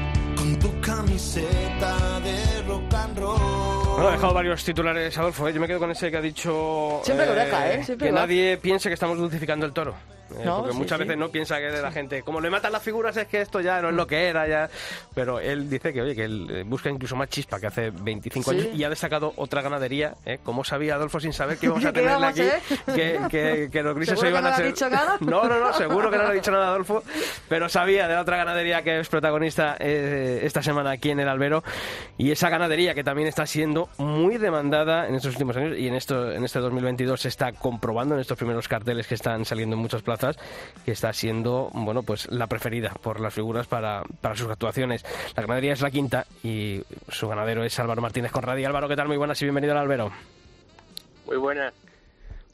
[1.11, 3.37] camiseta de rock and roll.
[3.95, 5.47] Bueno, ha dejado varios titulares, Adolfo.
[5.47, 5.53] ¿eh?
[5.53, 7.01] Yo me quedo con ese que ha dicho.
[7.03, 7.83] Siempre lo deja, ¿eh?
[7.83, 9.93] Siempre que lo nadie piense que estamos dulcificando el toro.
[10.39, 11.03] Eh, No, porque sí, muchas sí.
[11.03, 13.61] veces no piensa que de la gente, como le matan las figuras es que esto
[13.61, 14.69] ya no es lo que era ya,
[15.13, 18.51] pero él dice que oye que él eh, busca incluso más chispa que hace 25
[18.51, 18.57] Sí.
[18.59, 20.39] años y ha destacado otra ganadería, ¿eh?
[20.43, 22.41] ¿Cómo sabía Adolfo sin saber que íbamos a ¿Qué tenerle aquí?
[22.41, 22.61] hacer?
[22.95, 24.65] Que, que, que los grises ¿Seguro se iban que no a ser...
[24.67, 25.17] dicho nada?
[25.21, 27.03] No, no, no, seguro que no le ha dicho nada Adolfo,
[27.49, 31.27] pero sabía de la otra ganadería que es protagonista eh, esta semana aquí en el
[31.29, 31.63] Albero
[32.17, 35.95] y esa ganadería que también está siendo muy demandada en estos últimos años y en
[35.95, 39.81] esto en este 2022 se está comprobando en estos primeros carteles que están saliendo en
[39.81, 40.20] muchas plazas
[40.85, 45.03] que está siendo bueno pues la preferida por las figuras para, para sus actuaciones.
[45.35, 48.65] La ganadería es la quinta y su ganadero es Álvaro Martínez Conradi.
[48.65, 49.07] Álvaro, ¿qué tal?
[49.07, 50.11] Muy buenas y bienvenido al Albero.
[51.25, 51.73] Muy buenas.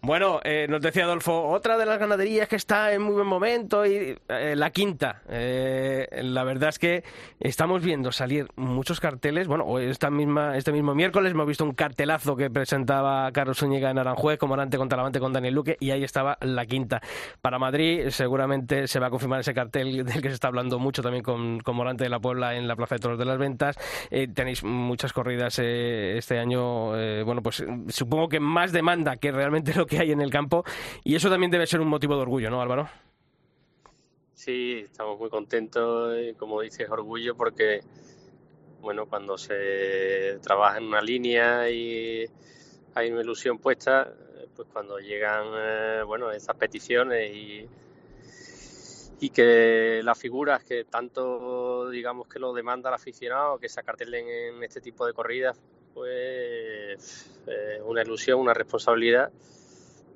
[0.08, 3.86] Bueno, eh, nos decía Adolfo, otra de las ganaderías que está en muy buen momento
[3.86, 5.22] y eh, la quinta.
[5.28, 7.04] Eh, la verdad es que
[7.42, 9.50] estamos viendo salir muchos carteles.
[9.50, 13.92] Bueno, hoy esta misma, este mismo miércoles hemos visto un cartelazo que presentaba Carlos Zúñiga
[13.92, 17.02] en Aranjuez, Comorante con Talavante con Daniel Luque y ahí estaba la quinta.
[17.42, 21.02] Para Madrid seguramente se va a confirmar ese cartel del que se está hablando mucho
[21.02, 23.76] también con, con Morante de la Puebla en la Plaza de Toros de las Ventas.
[24.10, 29.34] Eh, tenéis muchas corridas eh, este año, eh, bueno, pues supongo que más demanda que
[29.34, 30.64] realmente lo que hay en el campo
[31.04, 32.90] y eso también debe ser un motivo de orgullo, ¿no, Álvaro?
[34.34, 37.82] Sí, estamos muy contentos, como dices, orgullo porque,
[38.82, 42.26] bueno, cuando se trabaja en una línea y
[42.94, 44.14] hay una ilusión puesta,
[44.56, 47.68] pues cuando llegan, eh, bueno, esas peticiones y,
[49.20, 54.28] y que las figuras que tanto, digamos, que lo demanda el aficionado, que se acartelen
[54.28, 55.60] en este tipo de corridas,
[55.94, 59.32] pues eh, una ilusión, una responsabilidad,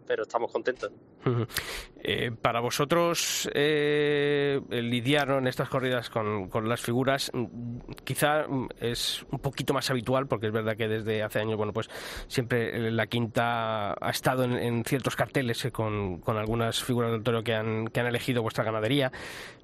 [0.06, 0.92] pero estamos contentos.
[2.04, 7.46] Eh, para vosotros, eh, lidiar en estas corridas con, con las figuras, mm,
[8.04, 11.74] quizá mm, es un poquito más habitual, porque es verdad que desde hace años, bueno,
[11.74, 11.90] pues
[12.28, 17.44] siempre eh, la quinta ha estado en, ciertos carteles con, con algunas figuras del toro
[17.44, 19.12] que han, que han elegido vuestra ganadería.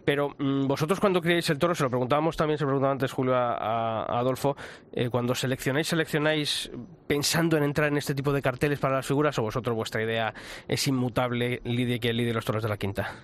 [0.06, 3.12] Pero mm, vosotros cuando criáis el toro, se lo preguntábamos también, se lo preguntaba antes
[3.12, 4.56] Julio a, Adolfo,
[5.10, 6.72] cuando seleccionáis, seleccionáis
[7.08, 10.34] pensando en entrar en este tipo de carteles para las figuras o vosotros vuestra idea
[10.68, 13.16] es inmutable, lidie que lidie los toros de la quinta.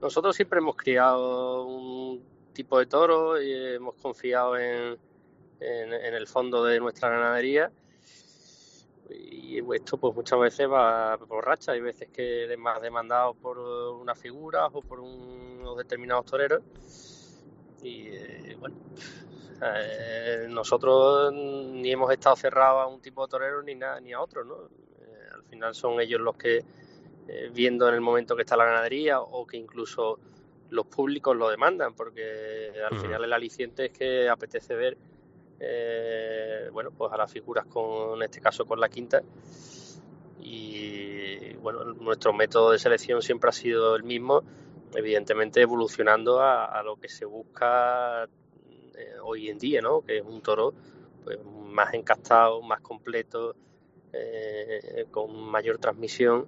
[0.00, 2.22] Nosotros siempre hemos criado un
[2.52, 4.98] tipo de toro y hemos confiado en,
[5.60, 7.70] en, el fondo de nuestra ganadería.
[9.10, 11.72] Y esto pues muchas veces va por racha.
[11.72, 16.62] Hay veces que es más demandado por unas figuras o por unos determinados toreros.
[17.82, 18.76] Y eh, bueno,
[19.62, 24.20] eh, nosotros ni hemos estado cerrados a un tipo de torero ni, na- ni a
[24.20, 24.54] otro, ¿no?
[25.00, 26.64] Eh, al final son ellos los que
[27.28, 30.18] eh, viendo en el momento que está la ganadería o que incluso
[30.70, 34.96] los públicos lo demandan, porque al final el aliciente es que apetece ver
[35.60, 39.22] eh, bueno, pues a las figuras con, en este caso con la quinta.
[40.40, 44.42] Y bueno, nuestro método de selección siempre ha sido el mismo,
[44.94, 50.02] evidentemente evolucionando a, a lo que se busca eh, hoy en día, ¿no?
[50.02, 50.74] Que es un toro
[51.24, 53.54] pues, más encastado, más completo,
[54.12, 56.46] eh, con mayor transmisión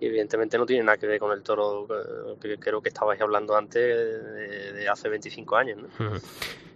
[0.00, 3.20] y evidentemente no tiene nada que ver con el toro eh, que creo que estabais
[3.20, 3.82] hablando antes
[4.74, 5.78] de, hace 25 años.
[5.98, 6.10] ¿no?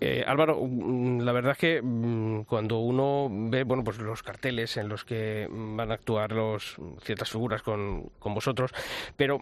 [0.00, 4.76] Eh, Álvaro, mm, la verdad es que mm, cuando uno ve bueno, pues los carteles
[4.76, 8.72] en los que mm, van a actuar los, ciertas figuras con, con vosotros,
[9.16, 9.40] pero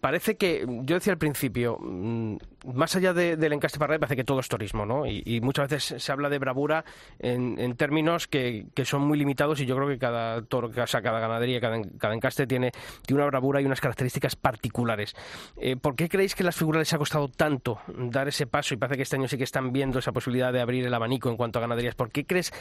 [0.00, 4.40] parece que, yo decía al principio, más allá de- del encaste para parece que todo
[4.40, 5.06] es turismo, ¿no?
[5.06, 6.84] Y, muchas veces se habla de bravura
[7.18, 11.02] en, términos que, que son muy limitados y yo creo que cada toro, o sea,
[11.02, 12.72] cada ganadería, cada, en- cada encaste tiene,
[13.06, 15.14] tiene una bravura y unas características particulares.
[15.58, 18.76] Eh, ¿Por qué creéis que las figuras les ha costado tanto dar ese paso y
[18.78, 21.36] parece que este año sí que están viendo esa posibilidad de abrir el abanico en
[21.36, 21.94] cuanto a ganaderías?
[21.94, 22.52] ¿Por qué crees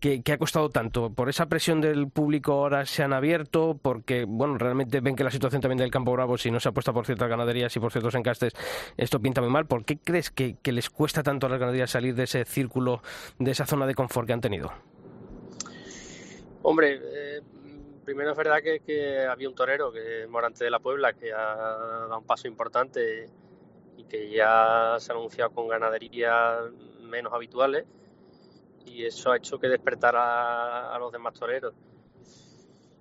[0.00, 1.10] que, que ha costado tanto?
[1.10, 3.78] ¿Por esa presión del público ahora se han abierto?
[3.80, 6.92] Porque, bueno, realmente ven que la situación también del Campo Bravo, si no se apuesta
[6.92, 8.52] por ciertas ganaderías y por ciertos encastes,
[8.96, 9.66] esto pinta muy mal.
[9.66, 13.02] ¿Por qué crees que, que les cuesta tanto a las ganaderías salir de ese círculo,
[13.38, 14.72] de esa zona de confort que han tenido?
[16.62, 17.40] Hombre, eh,
[18.04, 22.18] primero es verdad que, había un torero, que Morante de la Puebla, que ha dado
[22.18, 23.28] un paso importante
[24.00, 26.58] y que ya se ha anunciado con ganadería
[27.02, 27.84] menos habituales
[28.86, 31.74] y eso ha hecho que despertara a los demás toreros.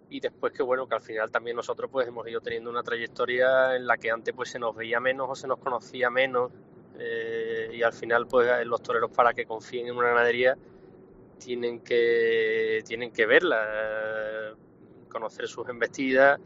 [0.09, 3.75] Y después que bueno que al final también nosotros pues hemos ido teniendo una trayectoria
[3.75, 6.51] en la que antes pues se nos veía menos o se nos conocía menos
[6.97, 10.57] eh, y al final pues los toreros para que confíen en una ganadería
[11.37, 14.55] tienen que tienen que verla
[15.09, 16.41] conocer sus embestidas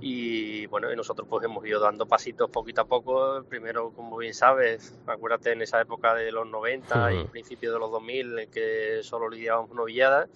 [0.00, 3.44] y bueno, y nosotros pues hemos ido dando pasitos poquito a poco.
[3.48, 7.90] Primero, como bien sabes, acuérdate en esa época de los 90 y principios de los
[7.90, 10.28] 2000 en que solo lidiábamos novilladas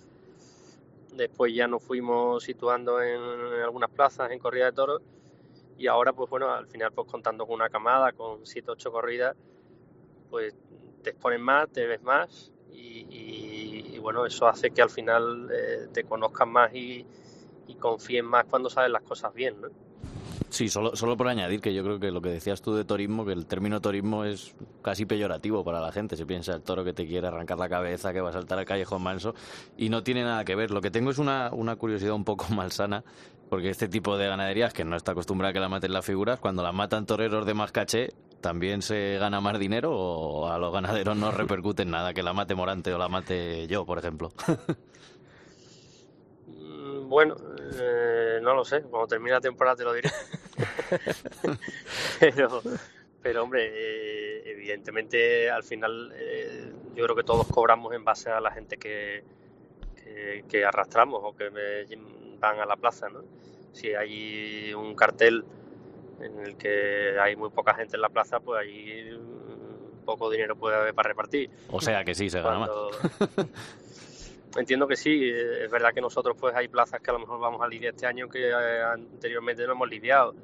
[1.17, 3.21] Después ya nos fuimos situando en,
[3.63, 5.03] algunas plazas en corrida de toros.
[5.79, 9.37] Y ahora pues bueno, al final pues contando con una camada, con 7 ocho corridas,
[10.29, 10.55] pues
[11.03, 12.51] te expones más, te ves más.
[12.73, 17.07] Y, bueno, eso hace que al final eh, te conozcan más y,
[17.67, 19.69] y confíen más cuando sabes las cosas bien, ¿no?
[20.55, 23.25] Sí, solo, solo por añadir que yo creo que lo que decías tú de turismo,
[23.27, 26.17] que el término turismo es casi peyorativo para la gente.
[26.17, 28.65] Se piensa el toro que te quiere arrancar la cabeza, que va a saltar al
[28.65, 29.35] callejón manso,
[29.77, 30.71] y no tiene nada que ver.
[30.71, 33.03] Lo que tengo es una, una curiosidad un poco malsana,
[33.51, 36.39] porque este tipo de ganaderías, que no está acostumbrada a que la maten las figuras,
[36.39, 40.73] cuando la matan toreros de más caché, ¿también se gana más dinero o a los
[40.73, 44.31] ganaderos no repercute en nada que la mate Morante o la mate yo, por ejemplo?
[46.47, 47.37] Mm, bueno,
[47.81, 50.11] eh, no lo sé, cuando termine la temporada te lo diré.
[52.21, 52.63] pero,
[53.23, 58.41] pero hombre, eh, evidentemente al final eh, yo creo que todos cobramos en base a
[58.41, 59.25] la gente que,
[60.49, 61.51] que, arrastramos o que
[62.39, 63.09] van a la plaza.
[63.09, 63.23] ¿no?
[63.73, 65.45] Si hay un cartel
[66.21, 69.19] en el que hay muy poca gente en la plaza, pues ahí
[70.05, 71.51] poco dinero puede haber para repartir.
[71.71, 72.71] O sea que sí, se gana más.
[74.57, 77.61] Entiendo que sí, es verdad que nosotros pues hay plazas que a lo mejor vamos
[77.61, 80.35] a lidiar este año que eh, anteriormente no hemos lidiado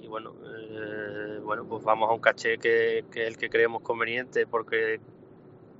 [0.00, 4.46] y bueno, eh, bueno pues vamos a un caché que, es el que creemos conveniente
[4.46, 5.00] porque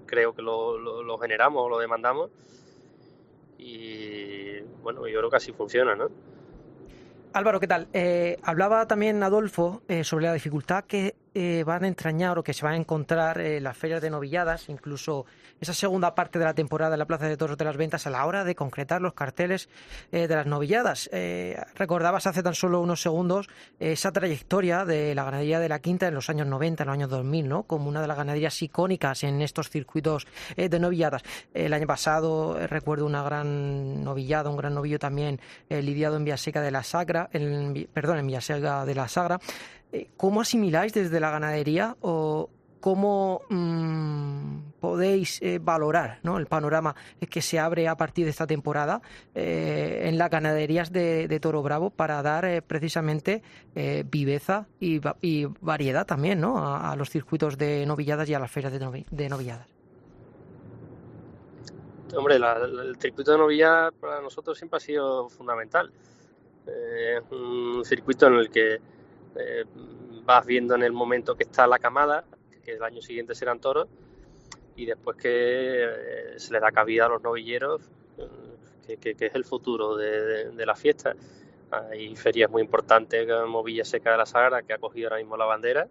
[0.05, 2.31] creo que lo, lo, generamos o lo demandamos
[3.57, 6.11] y bueno, yo creo que así funciona, ¿no?
[7.33, 7.89] Álvaro, ¿qué tal?
[7.95, 12.63] Eh, hablaba también Adolfo sobre la dificultad que eh, van a entrañar o que se
[12.63, 15.25] van a encontrar eh, las ferias de novilladas, incluso
[15.63, 18.11] esa segunda parte de la temporada en la Plaza de Toros de las Ventas a
[18.11, 19.71] la hora de concretar los carteles
[20.11, 21.09] eh, de las novilladas.
[21.75, 23.49] recordabas hace tan solo unos segundos
[23.81, 27.11] esa trayectoria de la ganadería de la Quinta en los años 90, en los años
[27.11, 27.63] 2000, ¿no?
[27.63, 31.23] como una de las ganaderías icónicas en estos circuitos de novilladas.
[31.55, 35.41] El año pasado recuerdo una gran novillada, un gran novillo también
[35.71, 37.31] lidiado en Villaseca de la Sagra,
[37.93, 39.39] perdón, en Villaseca de la Sagra.
[39.93, 42.49] Eh, ¿Cómo asimiláis desde la ganadería o
[42.81, 46.97] cómo mm, podéis eh, valorar el panorama
[47.31, 49.03] que se abre a partir de esta temporada
[49.35, 53.43] eh, en las ganaderías de, Toro Bravo para dar precisamente
[54.11, 55.01] viveza y,
[55.61, 56.59] variedad también ¿no?
[56.59, 59.69] a, los circuitos de novilladas y a las ferias de, novilladas?
[62.17, 65.93] Hombre, el circuito de novilladas para nosotros siempre ha sido fundamental.
[66.67, 68.79] Es un circuito en el que
[69.37, 69.65] eh,
[70.25, 72.25] vas viendo en el momento que está la camada,
[72.65, 73.89] que el año siguiente serán toros,
[74.77, 77.83] y después que eh, se le da cabida a los novilleros,
[78.89, 81.15] eh, que, es el futuro de, la fiesta.
[81.71, 85.37] Hay ferias muy importantes como Villa Seca de la Sagra, que ha cogido ahora mismo
[85.37, 85.89] la bandera,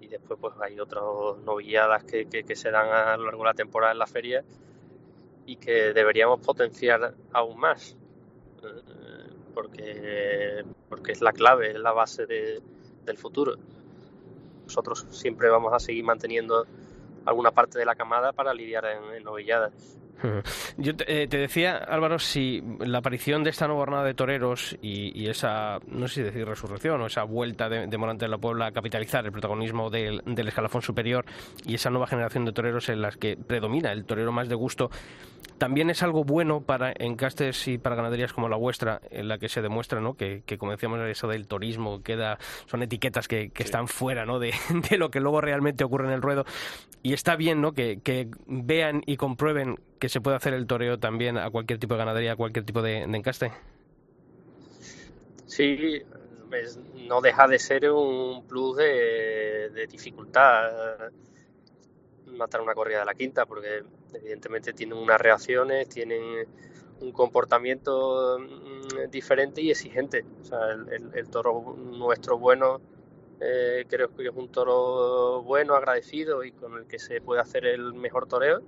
[0.00, 1.02] y después pues hay otras
[1.44, 4.42] novilladas que, que, se dan a lo largo de la temporada en la feria
[5.44, 7.96] y que deberíamos potenciar aún más
[9.54, 13.56] porque, porque es la clave, es la base del futuro.
[14.64, 16.66] Nosotros siempre vamos a seguir manteniendo
[17.24, 19.72] alguna parte de la camada para lidiar en, novilladas.
[20.76, 25.28] Yo eh, te, decía, Álvaro, si la aparición de esta nueva jornada de toreros y,
[25.28, 28.72] esa, no sé si decir resurrección o esa vuelta de, Morante de la Puebla a
[28.72, 31.24] capitalizar el protagonismo del, del, escalafón superior
[31.64, 34.90] y esa nueva generación de toreros en las que predomina el torero más de gusto,
[35.60, 39.50] también es algo bueno para encastes y para ganaderías como la vuestra, en la que
[39.50, 40.14] se demuestra ¿no?
[40.14, 44.38] que, que como decíamos, eso del turismo queda, son etiquetas que, están fuera ¿no?
[44.38, 44.54] de,
[44.90, 46.46] de, lo que luego realmente ocurre en el ruedo.
[47.02, 47.72] Y está bien ¿no?
[47.72, 51.94] que, que vean y comprueben que se puede hacer el toreo también a cualquier tipo
[51.94, 53.52] de ganadería, a cualquier tipo de, encaste.
[55.46, 56.02] Sí,
[57.06, 61.12] no deja de ser un plus de, de dificultad
[62.36, 63.84] matar una corrida de la quinta, porque
[64.14, 66.48] evidentemente tienen unas reacciones, tienen
[67.00, 70.24] un comportamiento mm, diferente y exigente.
[70.42, 72.80] O sea, el, toro nuestro bueno
[73.40, 77.66] eh, creo que es un toro bueno, agradecido y con el que se puede hacer
[77.66, 78.62] el mejor toreo.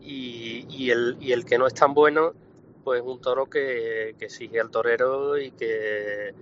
[0.00, 2.32] Y, el, y el que no es tan bueno,
[2.82, 6.34] pues es un toro que, que exige al torero y que,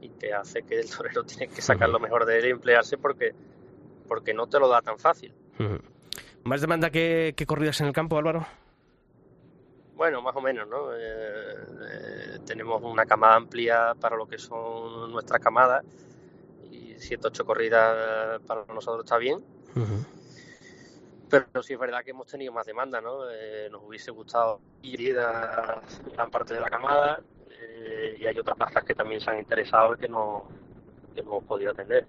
[0.00, 2.98] y que hace que el torero tiene que sacar lo mejor de él y emplearse
[2.98, 3.32] porque,
[4.06, 5.32] porque no te lo da tan fácil.
[6.42, 8.46] ¿Más demanda que, que corridas en el campo, Álvaro?
[9.96, 10.92] Bueno, más o menos, ¿no?
[10.92, 15.84] Eh, eh, tenemos una camada amplia para lo que son nuestras camadas
[16.70, 19.42] y 7 ocho corridas para nosotros está bien.
[21.52, 23.30] Pero sí es verdad que hemos tenido más demanda, ¿no?
[23.30, 25.80] Eh, nos hubiese gustado ir a
[26.12, 27.20] gran parte de la camada
[28.18, 30.48] y hay otras plazas que también se han interesado y que no,
[31.14, 32.06] que no hemos podido atender.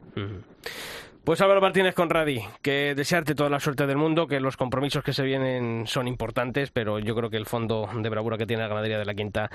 [1.23, 5.11] Pues Álvaro Martínez Conradi, que desearte toda la suerte del mundo, que los compromisos que
[5.11, 8.69] se vienen son importantes, pero yo creo que el fondo de bravura que tiene la
[8.69, 9.49] ganadería de la Quinta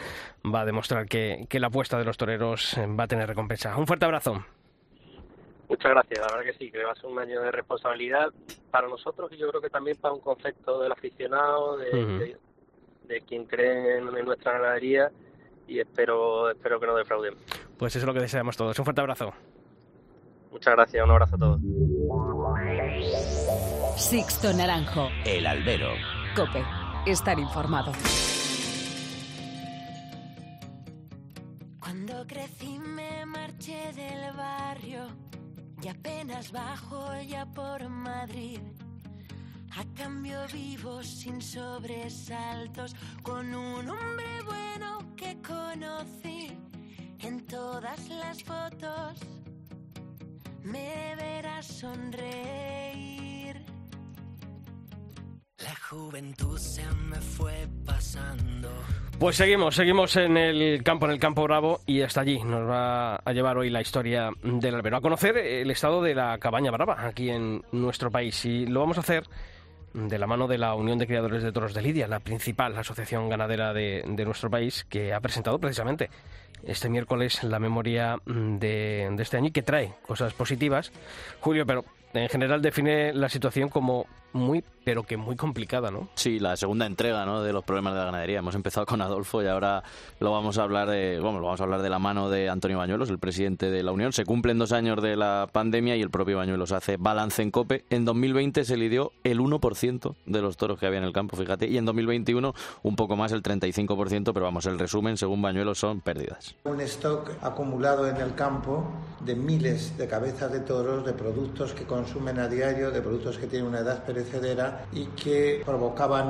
[0.44, 3.76] va a demostrar que, la apuesta de los toreros va a tener recompensa.
[3.76, 4.44] Un fuerte abrazo.
[5.70, 8.32] Muchas gracias, la verdad que sí, que va a ser un año de responsabilidad
[8.72, 12.36] para nosotros y yo creo que también para un concepto del aficionado, de,
[13.24, 15.12] quien cree en, nuestra ganadería
[15.68, 17.36] y espero, espero que no defrauden.
[17.78, 18.76] Pues eso es lo que deseamos todos.
[18.80, 19.32] Un fuerte abrazo.
[20.50, 21.60] Muchas gracias, un abrazo a todos.
[23.96, 25.08] Sixto Naranjo.
[25.24, 25.90] El albero.
[26.34, 26.64] Cope.
[27.06, 27.92] Estar informado.
[35.83, 38.61] Y apenas bajo ya por Madrid.
[39.76, 46.53] A cambio vivo sin sobresaltos con un hombre bueno que conocí
[47.20, 49.18] en todas las fotos
[50.62, 53.30] me verás sonreír.
[55.62, 58.70] La juventud se me fue pasando.
[59.18, 63.16] Pues seguimos, seguimos en el campo, en el campo bravo, y hasta allí nos va
[63.16, 67.06] a llevar hoy la historia del albero, a conocer el estado de la cabaña brava
[67.06, 68.42] aquí en nuestro país.
[68.46, 69.24] Y lo vamos a hacer
[69.92, 73.28] de la mano de la Unión de Criadores de Toros de Lidia, la principal asociación
[73.28, 76.08] ganadera de, nuestro país, que ha presentado precisamente
[76.64, 80.90] este miércoles la memoria de, de este año y que trae cosas positivas.
[81.40, 81.84] Julio, pero
[82.14, 86.08] en general define la situación como muy, pero que muy complicada, ¿no?
[86.14, 87.42] Sí, la segunda entrega, ¿no?
[87.42, 88.38] De los problemas de la ganadería.
[88.38, 89.82] Hemos empezado con Adolfo y ahora
[90.20, 92.78] lo vamos a hablar de, bueno, lo vamos a hablar de la mano de Antonio
[92.78, 94.12] Bañuelos, el presidente de la Unión.
[94.12, 97.84] Se cumplen dos años de la pandemia y el propio Bañuelos hace balance en COPE.
[97.90, 101.68] En 2020 se lidió el 1% de los toros que había en el campo, fíjate,
[101.68, 106.00] y en 2021 un poco más, el 35%, pero vamos, el resumen, según Bañuelos, son
[106.00, 106.54] pérdidas.
[106.64, 108.84] Un stock acumulado en el campo
[109.24, 113.46] de miles de cabezas de toros, de productos que consumen a diario, de productos que
[113.46, 114.03] tienen una edad
[114.92, 116.28] y que provocaban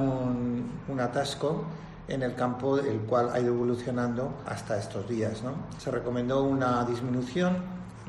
[0.89, 1.65] un, atasco
[2.09, 5.43] en el campo, el cual ha ido evolucionando hasta estos días.
[5.45, 5.53] ¿no?
[5.79, 7.57] Se recomendó una disminución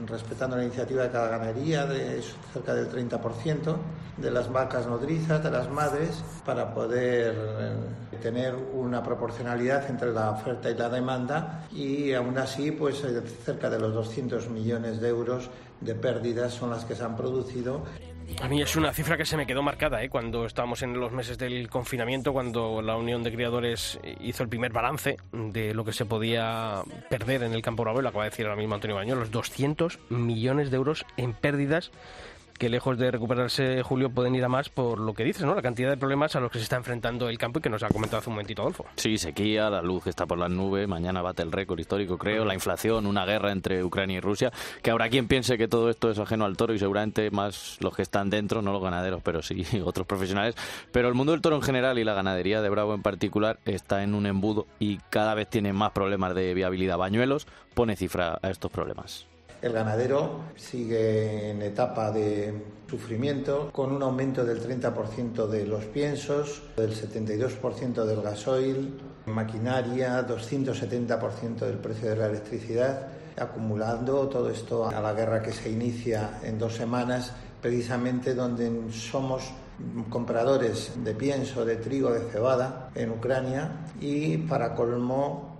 [0.08, 3.76] respetando la iniciativa de cada ganadería de cerca del 30%
[4.18, 10.32] de las vacas nodrizas, de las madres, para poder eh, tener una proporcionalidad entre la
[10.32, 15.10] oferta y la demanda y aún así pues eh, cerca de los 200 millones de
[15.10, 15.50] euros
[15.82, 17.84] de pérdidas son las que se han producido
[18.40, 20.10] a mí es una cifra que se me quedó marcada ¿eh?
[20.10, 24.72] cuando estábamos en los meses del confinamiento, cuando la Unión de Criadores hizo el primer
[24.72, 28.46] balance de lo que se podía perder en el campo bravo, lo acaba de decir
[28.46, 31.92] ahora mismo Antonio Baño, los 200 millones de euros en pérdidas
[32.62, 35.56] que lejos de recuperarse Julio pueden ir a más por lo que dices, ¿no?
[35.56, 37.82] La cantidad de problemas a los que se está enfrentando el campo y que nos
[37.82, 38.86] ha comentado hace un momentito Adolfo.
[38.98, 42.54] Sí, sequía, la luz está por las nubes, mañana bate el récord histórico, creo, la
[42.54, 44.52] inflación, una guerra entre Ucrania y Rusia,
[44.84, 47.96] que habrá quien piense que todo esto es ajeno al toro y seguramente más los
[47.96, 50.54] que están dentro, no los ganaderos, pero sí otros profesionales.
[50.92, 54.04] Pero el mundo del toro en general y la ganadería de Bravo en particular está
[54.04, 57.00] en un embudo y cada vez tiene más problemas de viabilidad.
[57.00, 59.31] Bañuelos pone cifra a estos problemas.
[59.62, 62.54] El ganadero sigue en etapa de
[62.90, 71.60] sufrimiento con un aumento del 30% de los piensos, del 72% del gasoil, maquinaria, 270%
[71.60, 73.08] del precio de la electricidad,
[73.38, 77.32] acumulando todo esto a la guerra que se inicia en dos semanas,
[77.62, 79.52] precisamente donde somos
[80.10, 85.51] compradores de pienso, de trigo, de cebada en Ucrania y para colmo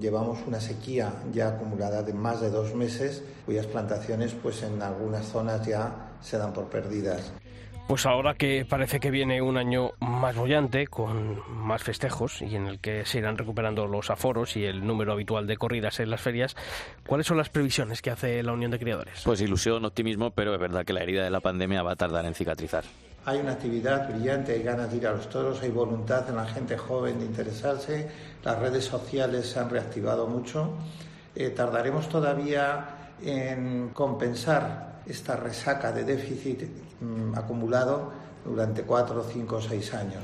[0.00, 5.26] llevamos una sequía ya acumulada de más de dos meses, cuyas plantaciones pues en algunas
[5.26, 7.32] zonas ya se dan por perdidas.
[7.86, 12.66] Pues ahora que parece que viene un año más bollante, con más festejos y en
[12.66, 16.20] el que se irán recuperando los aforos y el número habitual de corridas en las
[16.20, 16.56] ferias,
[17.06, 19.22] ¿cuáles son las previsiones que hace la Unión de Criadores?
[19.24, 22.26] Pues ilusión, optimismo, pero es verdad que la herida de la pandemia va a tardar
[22.26, 22.82] en cicatrizar.
[23.26, 26.46] Hay una actividad brillante, hay ganas de ir a los toros, hay voluntad en la
[26.46, 28.08] gente joven de interesarse,
[28.44, 30.74] las redes sociales se han reactivado mucho.
[31.34, 36.68] Eh, tardaremos todavía en compensar esta resaca de déficit
[37.00, 38.12] mm, acumulado
[38.44, 40.22] durante cuatro, cinco o seis años.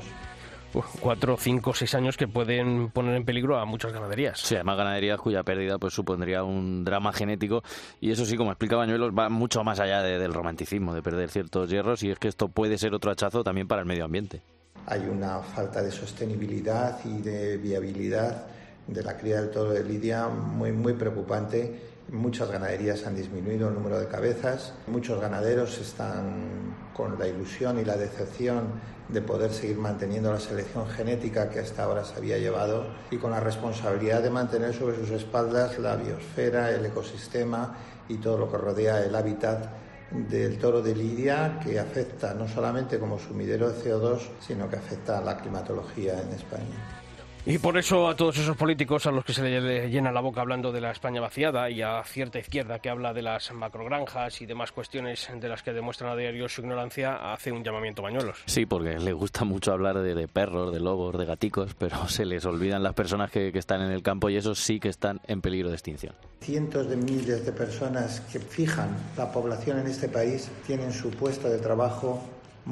[1.01, 4.41] Cuatro, cinco, seis años que pueden poner en peligro a muchas ganaderías.
[4.41, 7.62] Sí, además ganaderías cuya pérdida pues supondría un drama genético
[8.01, 11.70] y eso sí, como explica Bañuelos, va mucho más allá del romanticismo, de perder ciertos
[11.70, 14.43] hierros y es que esto puede ser otro hachazo también para el medio ambiente.
[14.87, 18.47] Hay una falta de sostenibilidad y de viabilidad
[18.87, 23.75] de la cría del toro de Lidia muy, muy preocupante Muchas ganaderías han disminuido el
[23.75, 28.64] número de cabezas, muchos ganaderos están con la ilusión y la decepción
[29.13, 33.31] de poder seguir manteniendo la selección genética que hasta ahora se había llevado y con
[33.31, 37.77] la responsabilidad de mantener sobre sus espaldas la biosfera, el ecosistema
[38.09, 39.67] y todo lo que rodea el hábitat
[40.11, 45.19] del toro de Lidia que afecta no solamente como sumidero de CO2, sino que afecta
[45.19, 47.02] a la climatología en España.
[47.45, 50.40] Y por eso a todos esos políticos a los que se les llena la boca
[50.40, 54.47] hablando de la España vaciada y a cierta izquierda que habla de las macrogranjas y
[54.47, 58.38] demás cuestiones de las que demuestran a diario su ignorancia, hace un llamamiento bañuelos.
[58.47, 62.45] Sí, porque les gusta mucho hablar de, perros, de lobos, de gaticos, pero se les
[62.45, 65.40] olvidan las personas que, que están en el campo y esos sí que están en
[65.40, 66.14] peligro de extinción.
[66.43, 71.49] Cientos de miles de personas que fijan la población en este país tienen su puesto
[71.51, 72.22] de trabajo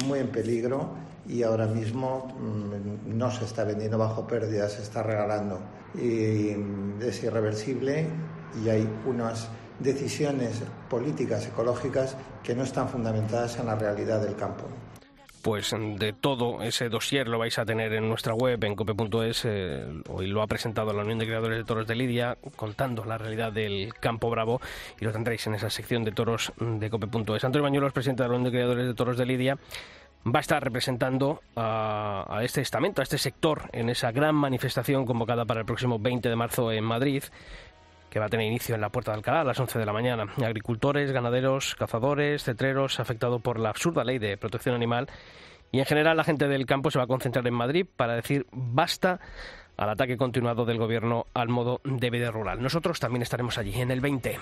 [0.05, 5.01] muy en peligro y ahora mismo mm, no se está vendiendo bajo pérdida, se está
[5.01, 5.61] regalando.
[5.95, 8.05] Y mm, es irreversible
[8.63, 9.47] y hay unas
[9.79, 14.65] decisiones políticas, ecológicas, que no están fundamentadas en la realidad del campo
[15.41, 19.45] pues de todo ese dossier lo vais a tener en nuestra web, en cope.es.
[19.45, 23.17] Eh, hoy lo ha presentado la Unión de Creadores de Toros de Lidia, contando la
[23.17, 24.61] realidad del Campo Bravo,
[24.99, 27.43] y lo tendréis en esa sección de toros de cope.es.
[27.43, 29.57] Antonio Bañuelos, presidente de la Unión de Creadores de Toros de Lidia,
[30.25, 35.05] va a estar representando a, a, este estamento, a este sector, en esa gran manifestación
[35.05, 37.23] convocada para el próximo 20 de marzo en Madrid
[38.11, 39.93] que va a tener inicio en la Puerta de Alcalá a las 11 de la
[39.93, 40.25] mañana.
[40.43, 45.07] Agricultores, ganaderos, cazadores, cetreros afectados por la absurda ley de protección animal
[45.71, 48.45] y en general la gente del campo se va a concentrar en Madrid para decir
[48.51, 49.21] basta
[49.77, 52.61] al ataque continuado del gobierno al modo de vida rural.
[52.61, 54.41] Nosotros también estaremos allí en el 20M.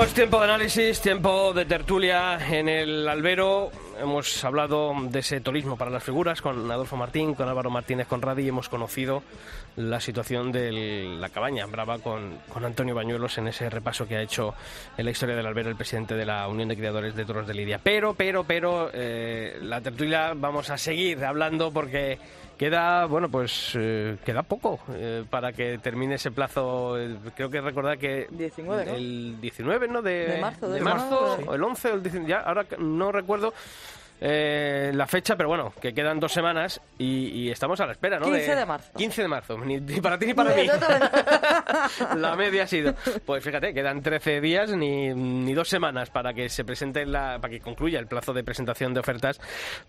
[0.00, 3.70] Pues tiempo de análisis, tiempo de tertulia en el albero.
[4.00, 8.44] Hemos hablado de ese turismo para las figuras con Adolfo Martín, con Álvaro Martínez Conradi
[8.44, 9.22] y hemos conocido
[9.76, 10.72] la situación de
[11.20, 14.54] la cabaña brava con, con, Antonio Bañuelos en ese repaso que ha hecho
[14.96, 17.52] en la historia del albero el presidente de la Unión de Criadores de Toros de
[17.52, 17.78] Lidia.
[17.82, 22.18] Pero, pero, pero, eh, la tertulia vamos a seguir hablando porque
[22.60, 27.00] Queda, bueno, pues eh, queda poco eh, para que termine ese plazo.
[27.00, 30.02] Eh, creo que recordar que 19, el 19, ¿no?
[30.02, 33.54] De, marzo, de, marzo, o el 11 o el 19, ya, ahora no recuerdo
[34.22, 38.26] eh, la fecha, pero bueno, que quedan dos semanas y, estamos a la espera, ¿no?
[38.26, 38.92] 15 de, marzo.
[38.96, 40.66] 15 de marzo, ni, para ti ni para mí.
[42.16, 42.94] la media ha sido.
[43.24, 47.50] Pues fíjate, quedan 13 días ni, ni dos semanas para que se presente, la, para
[47.50, 49.40] que concluya el plazo de presentación de ofertas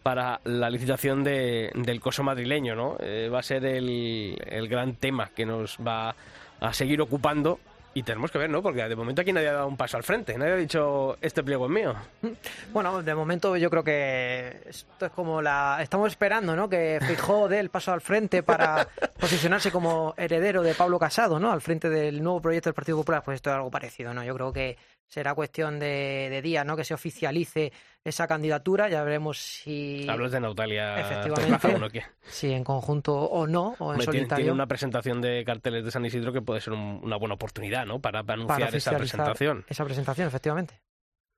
[0.02, 2.96] para la licitación de, del coso madrileño, ¿no?
[3.02, 6.16] Eh, va a ser el, el gran tema que nos va
[6.62, 7.60] a seguir ocupando
[7.94, 8.62] y tenemos que ver, ¿no?
[8.62, 11.44] Porque de momento aquí nadie ha dado un paso al frente, nadie ha dicho este
[11.44, 11.96] pliego es mío.
[12.72, 15.80] Bueno, de momento yo creo que esto es como la...
[15.82, 16.70] Estamos esperando, ¿no?
[16.70, 18.88] Que Fijó dé el paso al frente para
[19.20, 21.52] posicionarse como heredero de Pablo Casado, ¿no?
[21.52, 24.24] Al frente del nuevo proyecto del Partido Popular, pues esto es algo parecido, ¿no?
[24.24, 24.78] Yo creo que
[25.12, 26.78] será cuestión de, de días, ¿no?
[26.78, 30.08] Que se oficialice esa candidatura, ya veremos si...
[30.08, 34.38] Hablas de Natalia Efectivamente, Si en conjunto o no, o en solitario.
[34.38, 38.00] Tiene una presentación de carteles de San Isidro que puede ser una buena oportunidad, ¿no?
[38.00, 39.66] Para, anunciar esa presentación.
[39.68, 40.80] Esa presentación, efectivamente.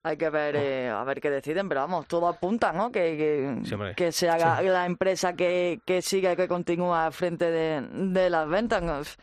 [0.03, 2.91] Hay que ver eh, a ver qué deciden, pero vamos, todo apunta, ¿no?
[2.91, 3.57] Que,
[3.95, 8.47] que, se haga la empresa que, que siga, que continúa al frente de, de las
[8.47, 9.17] ventas.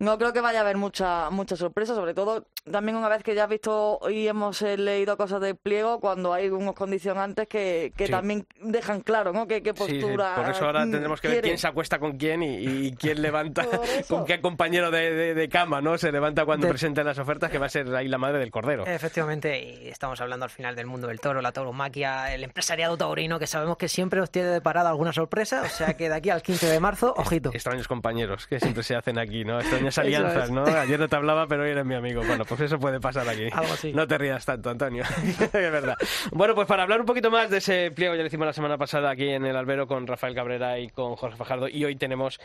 [0.00, 3.34] No creo que vaya a haber mucha, mucha sorpresa, sobre todo también una vez que
[3.34, 7.92] ya has visto y hemos eh, leído cosas de pliego, cuando hay unos condicionantes que,
[7.94, 9.46] que también dejan claro, ¿no?
[9.46, 10.36] Qué, postura.
[10.36, 13.66] Por eso ahora tendremos que ver quién se acuesta con quién y, quién levanta,
[14.08, 15.98] con qué compañero de, de, cama, ¿no?
[15.98, 18.86] Se levanta cuando presenten las ofertas, que va a ser ahí la madre del cordero.
[18.86, 23.38] Efectivamente, y estamos hablando al final del mundo del toro, la tauromaquia, el empresariado taurino,
[23.38, 26.30] que sabemos que siempre os tiene de parada alguna sorpresa, o sea que de aquí
[26.30, 27.50] al 15 de marzo, ojito.
[27.52, 29.60] Extraños compañeros que siempre se hacen aquí, ¿no?
[29.98, 30.64] Alianzas, ¿no?
[30.64, 32.22] Ayer no te hablaba, pero hoy eres mi amigo.
[32.24, 33.48] Bueno, pues eso puede pasar aquí.
[33.52, 33.92] Algo así.
[33.92, 35.04] No te rías tanto, Antonio.
[35.40, 35.96] es verdad.
[36.32, 38.78] Bueno, pues para hablar un poquito más de ese pliego, ya lo hicimos la semana
[38.78, 42.40] pasada aquí en el Albero con Rafael Cabrera y con Jorge Fajardo, y hoy tenemos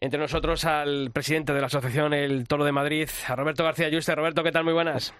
[0.00, 4.14] entre nosotros al presidente de la asociación El Toro de Madrid, a Roberto García Yuste.
[4.14, 4.64] Roberto, ¿qué tal?
[4.64, 5.14] Muy buenas.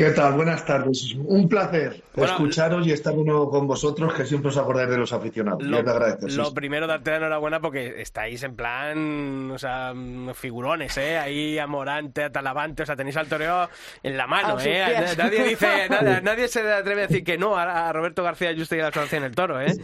[0.00, 0.32] ¿Qué tal?
[0.32, 1.14] Buenas tardes.
[1.26, 5.62] Un placer escucharos y estar uno con vosotros, que siempre os acordáis de los aficionados.
[5.62, 9.92] Lo, primero, darte la enhorabuena porque estáis en plan, o sea,
[10.32, 11.18] figurones, ¿eh?
[11.18, 13.68] Ahí amorante, atalavante, o sea, tenéis al toreo
[14.02, 15.14] en la mano, ¿eh?
[15.18, 15.88] Nadie dice,
[16.22, 19.24] nadie, se atreve a decir que no a, Roberto García Yuste y a la en
[19.24, 19.74] el toro, ¿eh?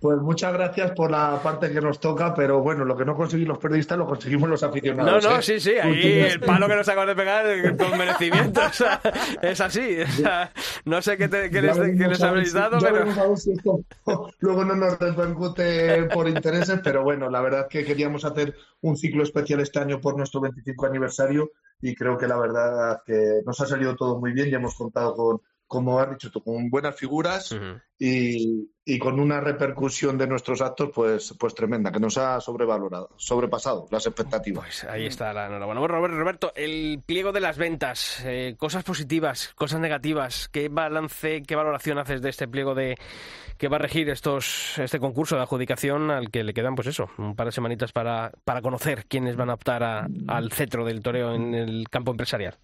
[0.00, 3.50] Pues muchas gracias por la parte que nos toca, pero bueno, lo que no conseguimos
[3.50, 5.22] los periodistas lo conseguimos los aficionados.
[5.22, 5.42] No, no, ¿eh?
[5.42, 9.00] sí, sí, ahí el palo que nos acabas de pegar con merecimiento, o sea,
[9.42, 9.98] es así.
[10.84, 13.04] no sé qué, les, habéis dado, pero...
[14.40, 19.22] luego no nos repercute por intereses, pero bueno, la verdad que queríamos hacer un ciclo
[19.22, 21.50] especial este año por nuestro 25 aniversario
[21.80, 25.14] y creo que la verdad que nos ha salido todo muy bien y hemos contado
[25.14, 25.40] con
[25.72, 27.56] como has dicho tú, con buenas figuras
[27.98, 33.08] y, y, con una repercusión de nuestros actos pues, pues tremenda, que nos ha sobrevalorado,
[33.16, 34.64] sobrepasado las expectativas.
[34.64, 35.80] Pues ahí está la enhorabuena.
[35.80, 41.56] Bueno, Roberto, el pliego de las ventas, eh, cosas positivas, cosas negativas, ¿qué balance, qué
[41.56, 42.98] valoración haces de este pliego de
[43.56, 47.08] que va a regir estos este concurso de adjudicación al que le quedan, pues eso,
[47.16, 51.34] un par de semanitas para, para conocer quiénes van a optar al cetro del toreo
[51.34, 52.58] en el campo empresarial?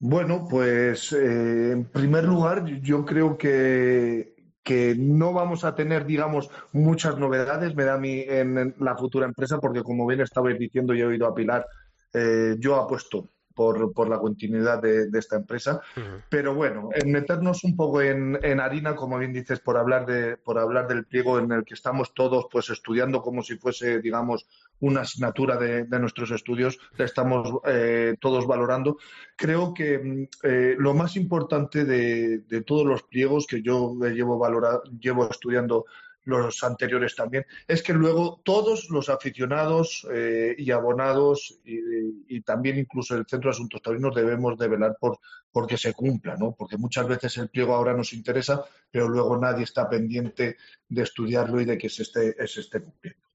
[0.00, 6.50] Bueno, pues eh, en primer lugar, yo creo que, que no vamos a tener, digamos,
[6.72, 10.94] muchas novedades, me da a mí, en, la futura empresa, porque como bien estabais diciendo
[10.94, 11.66] y he oído a Pilar,
[12.14, 13.28] eh, yo apuesto
[13.58, 15.80] por, por la continuidad de, esta empresa.
[16.28, 20.36] Pero bueno, en meternos un poco en, en, harina, como bien dices, por hablar, de,
[20.36, 24.46] por hablar del pliego en el que estamos todos pues estudiando como si fuese, digamos,
[24.78, 28.98] una asignatura de, nuestros estudios, la estamos eh, todos valorando.
[29.34, 34.38] Creo que mm, eh, lo más importante de, de, todos los pliegos que yo llevo,
[34.38, 35.84] valorado, llevo estudiando
[36.28, 43.14] los anteriores también, es que luego todos los aficionados eh, y abonados y, también incluso
[43.14, 45.18] el Centro de Asuntos Taurinos debemos de velar por
[45.50, 46.54] porque se cumpla, ¿no?
[46.56, 50.56] Porque muchas veces el pliego ahora nos interesa, pero luego nadie está pendiente
[50.88, 53.26] de estudiarlo y de que se esté, se esté cumpliendo.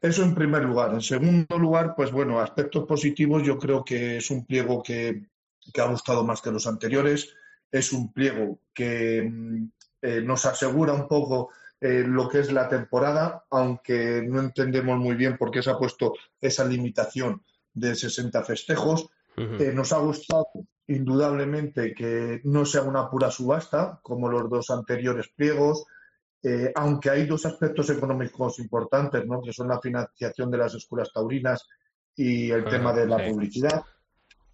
[0.00, 0.92] Eso en primer lugar.
[0.92, 5.26] En segundo lugar, pues bueno, aspectos positivos, yo creo que es un pliego que,
[5.72, 7.34] que ha gustado más que los anteriores.
[7.72, 9.64] Es un pliego que mm,
[10.06, 11.48] eh, nos asegura un poco
[11.84, 15.76] eh, lo que es la temporada, aunque no entendemos muy bien por qué se ha
[15.76, 19.10] puesto esa limitación de 60 festejos.
[19.36, 20.46] Eh, nos ha gustado
[20.86, 25.84] indudablemente que no sea una pura subasta, como los dos anteriores pliegos,
[26.42, 29.42] eh, aunque hay dos aspectos económicos importantes, ¿no?
[29.42, 31.66] que son la financiación de las escuelas taurinas
[32.16, 33.82] y el tema de la publicidad.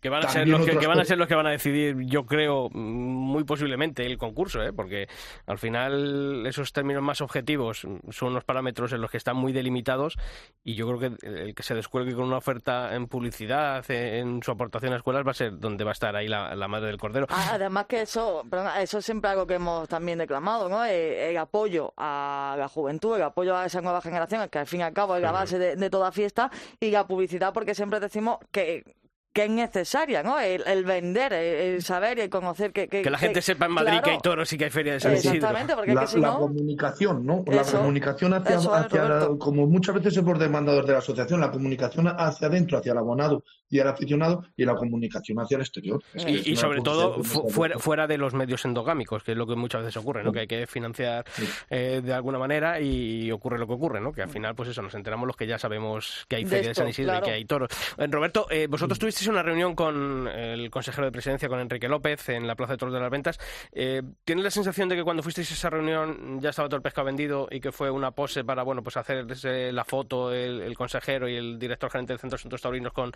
[0.01, 2.24] Que van, a ser los que, van a ser los que van a decidir, yo
[2.24, 4.72] creo, muy posiblemente el concurso, ¿eh?
[4.72, 5.09] porque
[5.46, 10.16] al final esos términos más objetivos son unos parámetros en los que están muy delimitados
[10.64, 14.51] y yo creo que el que se descuelgue con una oferta en publicidad, en su
[14.51, 17.26] aportación a escuelas, va a ser donde va a estar ahí la, madre del cordero.
[17.28, 18.44] Ah, además que eso,
[18.78, 20.84] eso es siempre algo que hemos también declamado, ¿no?
[20.84, 24.80] Eh, el, apoyo a la juventud, el apoyo a esa nueva generación, que al fin
[24.80, 28.38] y al cabo es la base de toda fiesta, y la publicidad, porque siempre decimos
[28.51, 28.84] que
[29.32, 30.38] que es necesaria, ¿no?
[30.40, 32.88] El, vender, el, saber y el conocer que...
[32.88, 35.12] Que, la gente sepa en Madrid que hay toros y que hay feria de San
[35.12, 36.32] Exactamente, porque la, si no...
[36.32, 37.44] la comunicación, ¿no?
[37.46, 42.48] la comunicación hacia, hacia como muchas veces hemos demandado desde la asociación, la comunicación hacia
[42.48, 46.02] adentro, hacia el abonado y al aficionado y la comunicación hacia el exterior.
[46.14, 49.96] y, sobre todo fuera, fuera de los medios endogámicos, que es lo que muchas veces
[49.96, 50.32] ocurre, ¿no?
[50.32, 51.24] Que hay que financiar
[51.70, 54.12] eh, de alguna manera y ocurre lo que ocurre, ¿no?
[54.12, 56.74] Que al final, pues eso, nos enteramos los que ya sabemos que hay feria de,
[56.74, 57.70] San Isidro y que hay toros.
[57.96, 62.28] Eh, Roberto, eh, vosotros tuvisteis una reunión con el consejero de presidencia, con Enrique López,
[62.28, 63.38] en la Plaza de Toros de las Ventas.
[63.72, 67.06] ¿Tienes la sensación de que cuando fuisteis a esa reunión ya estaba todo el pescado
[67.06, 69.26] vendido y que fue una pose para, bueno, pues hacer
[69.72, 73.12] la foto el, el consejero y el director gerente del Centro de Asuntos Taurinos con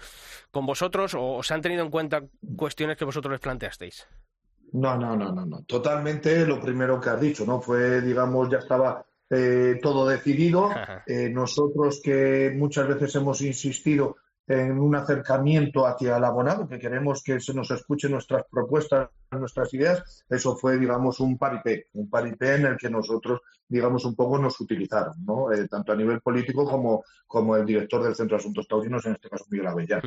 [0.51, 2.23] con vosotros o se han tenido en cuenta
[2.57, 4.07] cuestiones que vosotros les planteasteis?
[4.73, 5.63] No, no, no, no, no.
[5.63, 7.61] Totalmente lo primero que has dicho, ¿no?
[7.61, 10.71] Fue, digamos, ya estaba eh, todo decidido.
[11.07, 14.17] Eh, nosotros que muchas veces hemos insistido
[14.47, 19.73] en un acercamiento hacia el abonado, que queremos que se nos escuchen nuestras propuestas, nuestras
[19.73, 24.39] ideas, eso fue, digamos, un paripé, un paripé en el que nosotros, digamos, un poco
[24.39, 25.51] nos utilizaron, ¿no?
[25.51, 29.13] Eh, tanto a nivel político como, como el director del Centro de Asuntos Taurinos, en
[29.13, 30.03] este caso Miguel Avellán.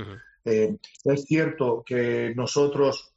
[0.45, 3.11] Eh, es cierto que nosotros,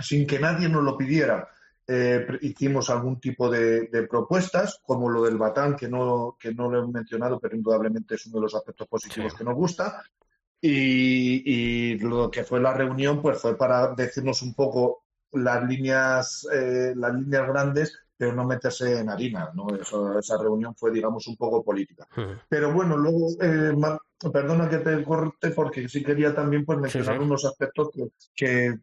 [0.00, 1.48] sin que nadie nos lo pidiera,
[1.92, 6.84] eh, hicimos algún tipo de, propuestas, como lo del Batán, que no, que no lo
[6.84, 10.04] he mencionado, pero indudablemente es uno de los aspectos positivos que nos gusta.
[10.62, 16.92] Y, lo que fue la reunión, pues fue para decirnos un poco las líneas, eh,
[16.96, 19.68] las líneas grandes, pero no meterse en harina, ¿no?
[19.74, 22.06] esa reunión fue, digamos, un poco política.
[22.48, 23.72] Pero bueno, luego, eh,
[24.30, 27.88] perdona que te corte, porque sí quería también pues, mencionar unos aspectos
[28.34, 28.78] que,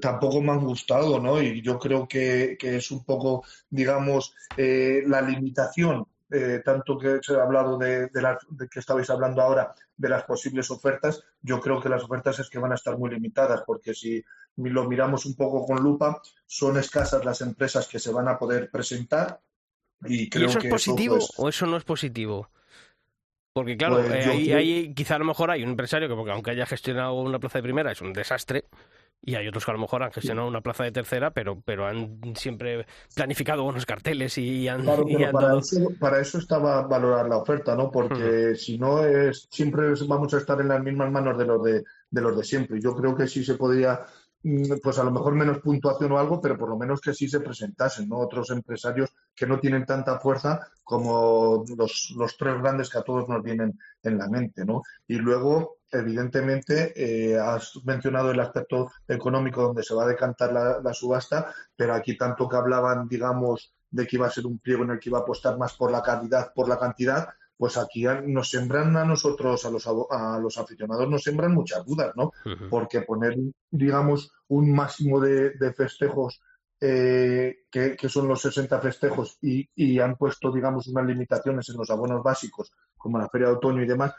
[0.00, 1.40] tampoco me han gustado, ¿no?
[1.40, 7.36] Y yo creo que, es un poco, digamos, eh, la limitación eh, tanto que se
[7.36, 11.88] ha hablado de, de, que estabais hablando ahora de las posibles ofertas, yo creo que
[11.88, 14.24] las ofertas es que van a estar muy limitadas, porque si
[14.56, 18.70] lo miramos un poco con lupa, son escasas las empresas que se van a poder
[18.70, 19.40] presentar.
[20.04, 22.50] Y, creo eso es positivo pues o eso no es positivo?
[23.52, 26.52] Porque claro, pues eh, ahí, quizá a lo mejor hay un empresario que, porque aunque
[26.52, 28.64] haya gestionado una plaza de primera, es un desastre,
[29.24, 31.86] y hay otros que a lo mejor han gestionado una plaza de tercera, pero, pero
[31.86, 34.82] han siempre planificado buenos carteles y han...
[34.82, 37.90] Claro, para, eso, para eso estaba valorar la oferta, ¿no?
[37.90, 41.84] Porque si no, es siempre vamos a estar en las mismas manos de los de,
[42.10, 42.80] de los de siempre.
[42.80, 44.00] Yo creo que sí se podría
[44.82, 47.40] pues a lo mejor menos puntuación o algo, pero por lo menos que sí se
[47.40, 48.18] presentasen, ¿no?
[48.18, 53.28] Otros empresarios que no tienen tanta fuerza como los, los tres grandes que a todos
[53.28, 54.82] nos vienen en la mente, ¿no?
[55.06, 60.94] Y luego evidentemente, eh, has mencionado el aspecto económico donde se va a decantar la,
[60.94, 64.90] subasta, pero aquí tanto que hablaban, digamos, de que iba a ser un pliego en
[64.90, 68.50] el que iba a apostar más por la calidad, por la cantidad, pues aquí nos
[68.50, 72.32] sembran a nosotros, a los, a los aficionados, nos sembran muchas dudas, ¿no?
[72.68, 73.36] Porque poner,
[73.70, 76.40] digamos, un máximo de, festejos
[76.80, 81.90] eh, que, son los 60 festejos y, y, han puesto, digamos, unas limitaciones en los
[81.90, 84.14] abonos básicos, como la feria de otoño y demás,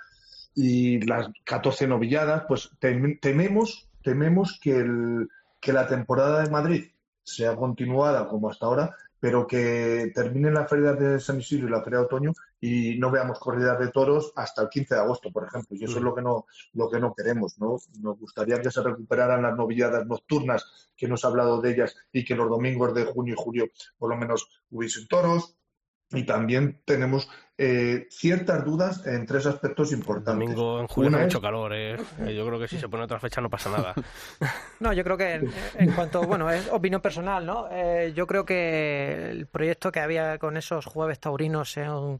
[0.56, 5.28] y las 14 novilladas, pues tememos, tememos que, el,
[5.60, 6.86] que la temporada de Madrid
[7.24, 11.82] sea continuada como hasta ahora, pero que termine la feria de San Isidro y la
[11.82, 15.48] feria de otoño y no veamos corridas de toros hasta el 15 de agosto, por
[15.48, 15.78] ejemplo.
[15.78, 17.78] Y eso es lo que no, lo que no queremos, ¿no?
[18.02, 22.26] Nos gustaría que se recuperaran las novilladas nocturnas, que nos ha hablado de ellas, y
[22.26, 25.56] que los domingos de junio y julio por lo menos hubiesen toros,
[26.14, 30.48] y también tenemos eh, ciertas dudas en tres aspectos importantes.
[30.48, 31.98] Domingo en julio mucho calor, ¿eh?
[32.36, 33.94] yo creo que si se pone otra fecha no pasa nada.
[34.80, 35.42] no, yo creo que
[35.78, 37.68] en, cuanto, bueno, es opinión personal, ¿no?
[37.72, 42.20] Eh, yo creo que el proyecto que había con esos jueves taurinos en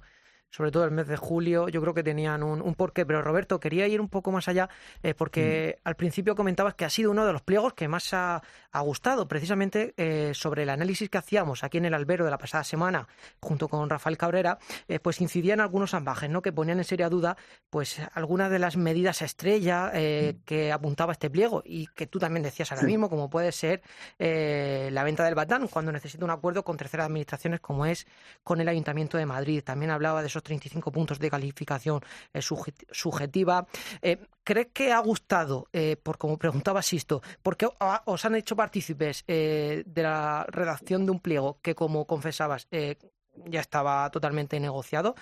[0.56, 3.08] sobre todo el mes de julio, yo creo que tenían un, porqué.
[3.08, 4.70] Pero Roberto, quería ir un poco más allá,
[5.02, 5.88] eh, porque mm.
[5.88, 8.42] al principio comentabas que ha sido uno de los pliegos que más ha,
[8.82, 12.64] gustado, precisamente eh, sobre el análisis que hacíamos aquí en el albero de la pasada
[12.64, 13.08] semana,
[13.40, 16.42] junto con Rafael Cabrera, eh, pues incidían algunos ambajes, ¿no?
[16.44, 17.36] Que ponían en seria duda,
[17.72, 20.44] pues, algunas de las medidas estrella mm.
[20.46, 23.82] que apuntaba este pliego y que tú también decías ahora mismo, como puede ser
[24.20, 28.06] la venta del Batán, cuando necesita un acuerdo con terceras administraciones, como es
[28.44, 29.64] con el Ayuntamiento de Madrid.
[29.64, 32.02] También hablaba de esos 35 puntos de calificación
[32.34, 33.66] eh, subjetiva.
[34.02, 37.68] Eh, ¿Crees que ha gustado, eh, por como preguntaba Sisto, porque
[38.06, 44.10] os han hecho partícipes de la redacción de un pliego que, como confesabas, ya estaba
[44.12, 45.16] totalmente negociado?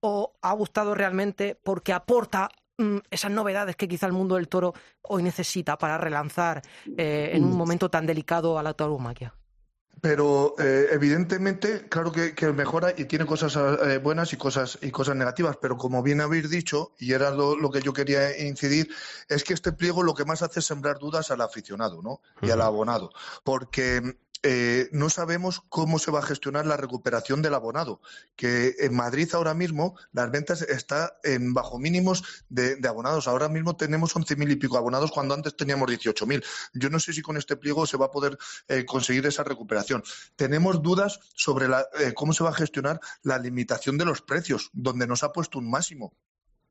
[0.00, 4.74] ¿O ha gustado realmente porque aporta mm, esas novedades que quizá el mundo del toro
[5.02, 6.62] hoy necesita para relanzar
[6.96, 9.32] en un momento tan delicado a la tauromaquia?
[10.00, 15.16] Pero eh, evidentemente, claro que, mejora y tiene cosas eh, buenas y cosas y cosas
[15.16, 15.56] negativas.
[15.60, 18.88] Pero como bien habéis dicho, y era lo, que yo quería incidir,
[19.28, 22.20] es que este pliego lo que más hace es sembrar dudas al aficionado, ¿no?
[22.42, 23.10] Y al abonado.
[23.42, 28.00] Porque eh, no sabemos cómo se va a gestionar la recuperación del abonado,
[28.36, 33.28] que en Madrid ahora mismo las ventas están en bajo mínimos de, abonados.
[33.28, 36.44] Ahora mismo tenemos 11.000 y pico abonados cuando antes teníamos 18.000.
[36.74, 40.02] Yo no sé si con este pliego se va a poder eh, conseguir esa recuperación.
[40.36, 45.06] Tenemos dudas sobre eh, cómo se va a gestionar la limitación de los precios, donde
[45.06, 46.12] nos ha puesto un máximo.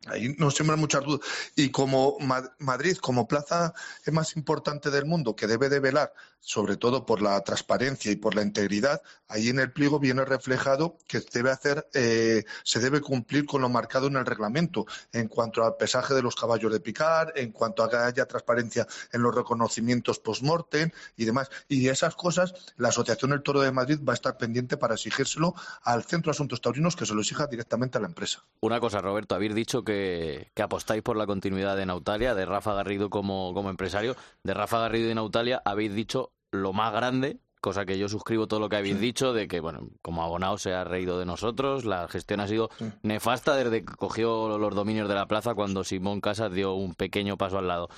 [0.08, 1.28] Ahí nos sembran muchas dudas.
[1.56, 2.18] Y como
[2.60, 3.74] Madrid, como plaza
[4.12, 6.14] más importante del mundo, que debe de velar
[6.46, 11.00] sobre todo por la transparencia y por la integridad, ahí en el pliego viene reflejado
[11.08, 15.66] que debe hacer, eh, se debe cumplir con lo marcado en el reglamento en cuanto
[15.66, 19.34] al pesaje de los caballos de picar, en cuanto a que haya transparencia en los
[19.34, 21.50] reconocimientos post-mortem y demás.
[21.68, 25.56] Y esas cosas, la Asociación del Toro de Madrid va a estar pendiente para exigírselo
[25.82, 28.44] al Centro de Asuntos Taurinos que se lo exija directamente a la empresa.
[28.62, 32.74] Una cosa, Roberto, habéis dicho que, que apostáis por la continuidad de Nautalia, de Rafa
[32.74, 34.16] Garrido como, como empresario.
[34.44, 38.60] De Rafa Garrido y Nautalia habéis dicho lo más grande cosa que yo suscribo todo
[38.60, 42.08] lo que habéis dicho, de que, bueno, como abonado se ha reído de nosotros, la
[42.08, 42.70] gestión ha sido
[43.02, 47.38] nefasta desde que cogió los dominios de la plaza cuando Simón Casas dio un pequeño
[47.38, 47.90] paso al lado.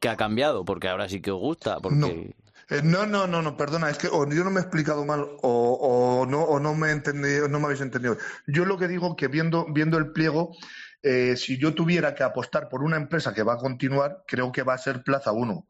[0.00, 0.66] ¿Qué ha cambiado?
[0.66, 2.34] Porque ahora sí que os gusta, porque...
[2.68, 5.20] Eh, no, no, no, no, perdona, es que o yo no me he explicado mal
[5.40, 8.18] o, o no, o no me he entendido, no me habéis entendido.
[8.46, 10.50] Yo lo que digo que viendo, viendo el pliego,
[11.08, 14.64] eh, si yo tuviera que apostar por una empresa que va a continuar, creo que
[14.64, 15.68] va a ser Plaza 1.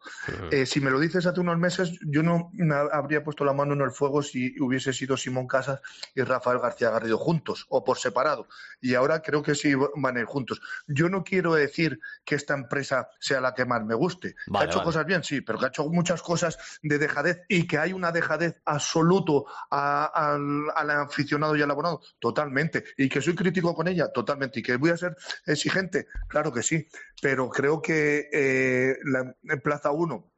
[0.51, 3.75] Eh, si me lo dices hace unos meses, yo no me habría puesto la mano
[3.75, 5.83] en el fuego si hubiese sido Simón Casas
[6.15, 8.49] y Rafael García Garrido juntos o por separado.
[8.81, 10.63] Y ahora creo que sí van a ir juntos.
[10.87, 14.37] Yo no quiero decir que esta empresa sea la que más me guste.
[14.55, 17.77] ha hecho cosas bien, sí, pero que ha hecho muchas cosas de dejadez y que
[17.77, 22.85] hay una dejadez absoluto al, al aficionado y al abonado, totalmente.
[22.97, 24.61] Y que soy crítico con ella, totalmente.
[24.61, 25.15] Y que voy a ser
[25.47, 26.87] exigente, claro que sí,
[27.21, 30.31] pero creo que eh, la, en Plaza 1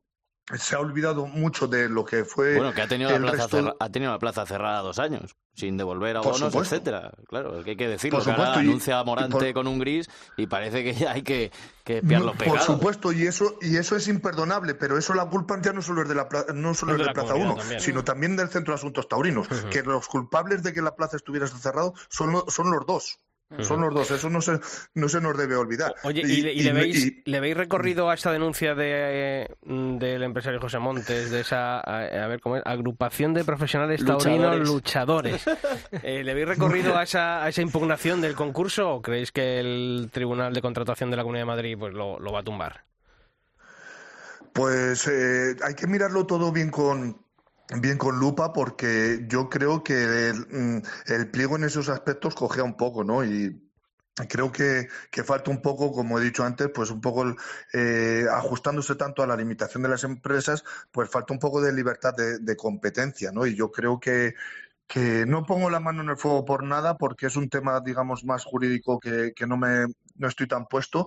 [0.57, 2.57] se ha olvidado mucho de lo que fue.
[2.57, 6.17] Bueno, que ha tenido, la plaza, ha tenido la plaza cerrada dos años, sin devolver
[6.17, 7.13] abonos, etcétera.
[7.29, 8.25] Claro, que hay que decirlo.
[8.25, 11.53] que ahora anuncia a Morante con un gris y parece que ya hay que,
[11.85, 12.67] que espiar los pegados.
[12.67, 16.03] Por supuesto, y eso, y eso es imperdonable, pero eso la culpa ya no solo
[16.03, 19.09] es de, la, no solo es de, Plaza 1, sino también del Centro de Asuntos
[19.09, 23.21] Taurinos, que los culpables de que la plaza estuviera cerrada son, son los dos.
[23.61, 24.61] Son los dos, eso no se,
[24.95, 25.95] no se nos debe olvidar.
[26.03, 31.31] Oye, ¿y, le, veis, le, veis, recorrido a esta denuncia de, del empresario José Montes,
[31.31, 32.63] de esa a, ver, ¿cómo es?
[32.67, 35.45] agrupación de profesionales taurinos luchadores?
[36.03, 40.11] Eh, ¿Le veis recorrido a esa, a esa impugnación del concurso o creéis que el
[40.13, 42.85] Tribunal de Contratación de la Comunidad de Madrid pues, lo, lo va a tumbar?
[44.53, 47.25] Pues eh, hay que mirarlo todo bien con,
[47.77, 50.79] bien con lupa porque yo creo que mm,
[51.13, 53.25] el, pliego en esos aspectos cogea un poco, ¿no?
[53.25, 53.63] Y
[54.29, 54.89] creo que,
[55.25, 57.37] falta un poco, como he dicho antes, pues un poco
[57.73, 62.15] eh, ajustándose tanto a la limitación de las empresas, pues falta un poco de libertad
[62.15, 63.47] de, competencia, ¿no?
[63.47, 64.35] Y yo creo que,
[64.87, 68.25] que no pongo la mano en el fuego por nada porque es un tema, digamos,
[68.25, 69.87] más jurídico que, que no me
[70.19, 71.07] no estoy tan puesto,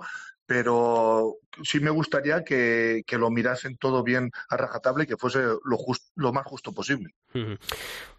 [0.52, 5.78] pero sí me gustaría que, lo mirasen todo bien a rajatable y que fuese lo,
[6.16, 7.14] lo más justo posible.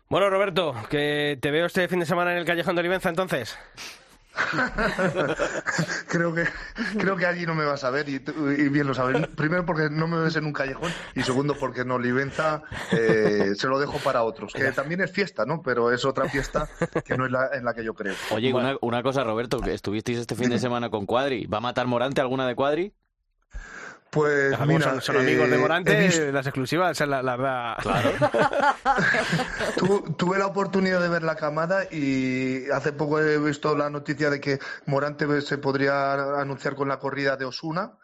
[0.09, 3.57] Bueno, Roberto, que te veo este fin de semana en el Callejón de Olivenza, entonces.
[6.09, 6.45] creo que
[6.99, 8.19] creo que allí no me vas a ver y,
[8.69, 9.27] bien lo sabes.
[9.29, 12.63] Primero porque no me ves en un callejón y segundo porque en Olivenza
[12.93, 14.53] eh, se lo dejo para otros.
[14.53, 15.63] Que también es fiesta, ¿no?
[15.63, 16.69] Pero es otra fiesta
[17.05, 18.15] que no es la en la que yo creo.
[18.31, 21.47] Oye, una, una cosa, Roberto, que estuvisteis este fin de semana con Cuadri.
[21.47, 22.95] ¿Va a matar Morante alguna de Cuadri?
[24.13, 28.11] Pues mira, son, amigos de eh, Morante, las exclusivas, la, la, Claro.
[30.19, 34.39] tuve la oportunidad de ver la camada y hace poco he visto la noticia de
[34.39, 37.95] que Morante se podría anunciar con la corrida de Osuna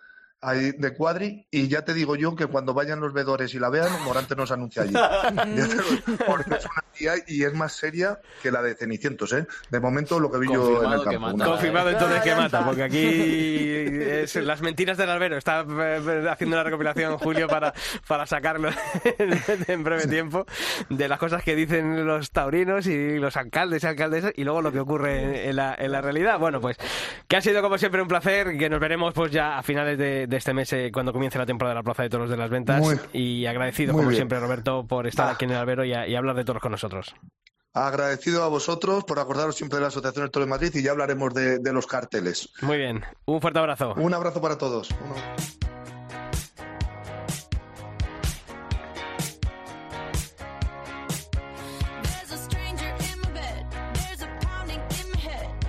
[0.41, 3.71] ahí de Cuadri y ya te digo yo que cuando vayan los vedores y la
[3.71, 4.95] vean, Morante nos anuncia allí.
[6.27, 9.47] Porque es una tía y es más seria que la de Cenicientos, ¿eh?
[9.71, 11.45] De momento lo que vi yo en el campo.
[11.45, 15.37] Confirmado entonces que mata, porque aquí es las mentiras del albero.
[15.37, 17.73] Está eh, haciendo una recopilación Julio para,
[18.07, 18.71] para sacarlo
[19.67, 20.47] en breve tiempo
[20.89, 24.73] de las cosas que dicen los taurinos y los alcaldes y alcaldesas y luego lo
[24.73, 26.39] que ocurre en la, en la realidad.
[26.39, 26.77] Bueno, pues
[27.27, 30.28] que ha sido como siempre un placer, que nos veremos pues ya a finales de
[30.29, 32.51] de este mes eh, cuando comience la temporada de la Plaza de Toros de las
[32.51, 32.85] Ventas.
[33.15, 35.33] y agradecido, como siempre, Roberto, por estar ah.
[35.33, 37.15] aquí en el albero y, hablar de toros con nosotros.
[37.73, 40.91] Agradecido a vosotros por acordaros siempre de la Asociación del Toro de Madrid y ya
[40.91, 42.51] hablaremos de, los carteles.
[42.61, 43.95] Muy bien, un fuerte abrazo.
[43.97, 44.89] Un abrazo para todos.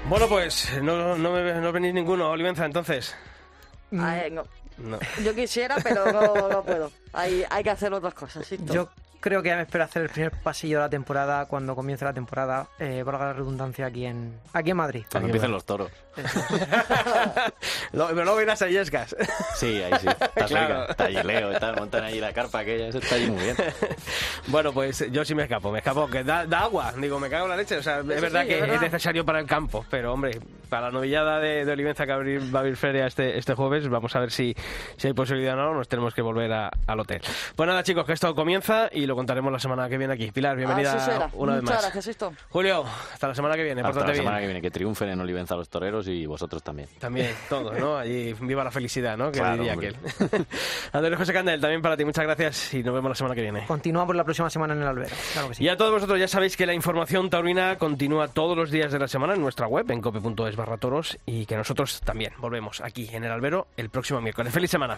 [0.10, 3.16] Bueno, pues no, no, venís ninguno Olivenza entonces.
[3.92, 4.40] Mm.
[5.24, 6.92] Yo quisiera, pero no, puedo.
[7.14, 8.48] Hay, hay que hacer otras cosas.
[8.66, 12.06] Yo creo que ya me espero hacer el primer pasillo de la temporada cuando comience
[12.06, 15.04] la temporada, eh, valga la redundancia, aquí en, aquí en Madrid.
[15.12, 15.92] Cuando empiecen los toros.
[17.94, 19.16] no, pero luego irás a Yescas.
[19.56, 20.08] Sí, ahí sí.
[20.20, 20.96] Está claro.
[20.96, 23.56] Tallileo, tal, montan ahí la carpa aquella, eso está ahí muy bien.
[24.48, 27.46] bueno, pues yo sí me escapo, me escapo, que da, da agua, digo, me cago
[27.46, 27.78] en la leche.
[27.78, 30.40] O sea, es verdad que es, necesario para el campo, pero hombre,
[30.70, 32.18] para la novillada de, de Olivenza que va
[32.60, 34.56] a abrir feria este, este jueves, vamos a ver si,
[34.98, 37.22] si hay posibilidad o no, nos tenemos que volver al hotel.
[37.56, 40.32] Pues nada, chicos, que esto comienza y lo contaremos la semana que viene aquí.
[40.32, 41.92] Pilar, bienvenida una vez más.
[41.94, 42.18] Gracias,
[42.50, 43.82] Julio, hasta la semana que viene.
[43.82, 46.88] Hasta la semana que viene, que triunfen en Olivenza los toreros y vosotros también.
[47.00, 47.98] También, todos, ¿no?
[47.98, 49.32] Allí viva la felicidad, ¿no?
[49.32, 49.96] Que diría aquel.
[50.94, 53.66] Andrés José Candel, también para ti, muchas gracias y nos vemos la semana que viene.
[53.66, 55.64] Continuamos la próxima semana en el albero, claro que sí.
[55.64, 59.00] Y a todos vosotros ya sabéis que la información taurina continúa todos los días de
[59.00, 63.10] la semana en nuestra web, en cope.es barra toros y que nosotros también volvemos aquí
[63.12, 64.54] en el albero el próximo miércoles.
[64.54, 64.98] ¡Feliz semana!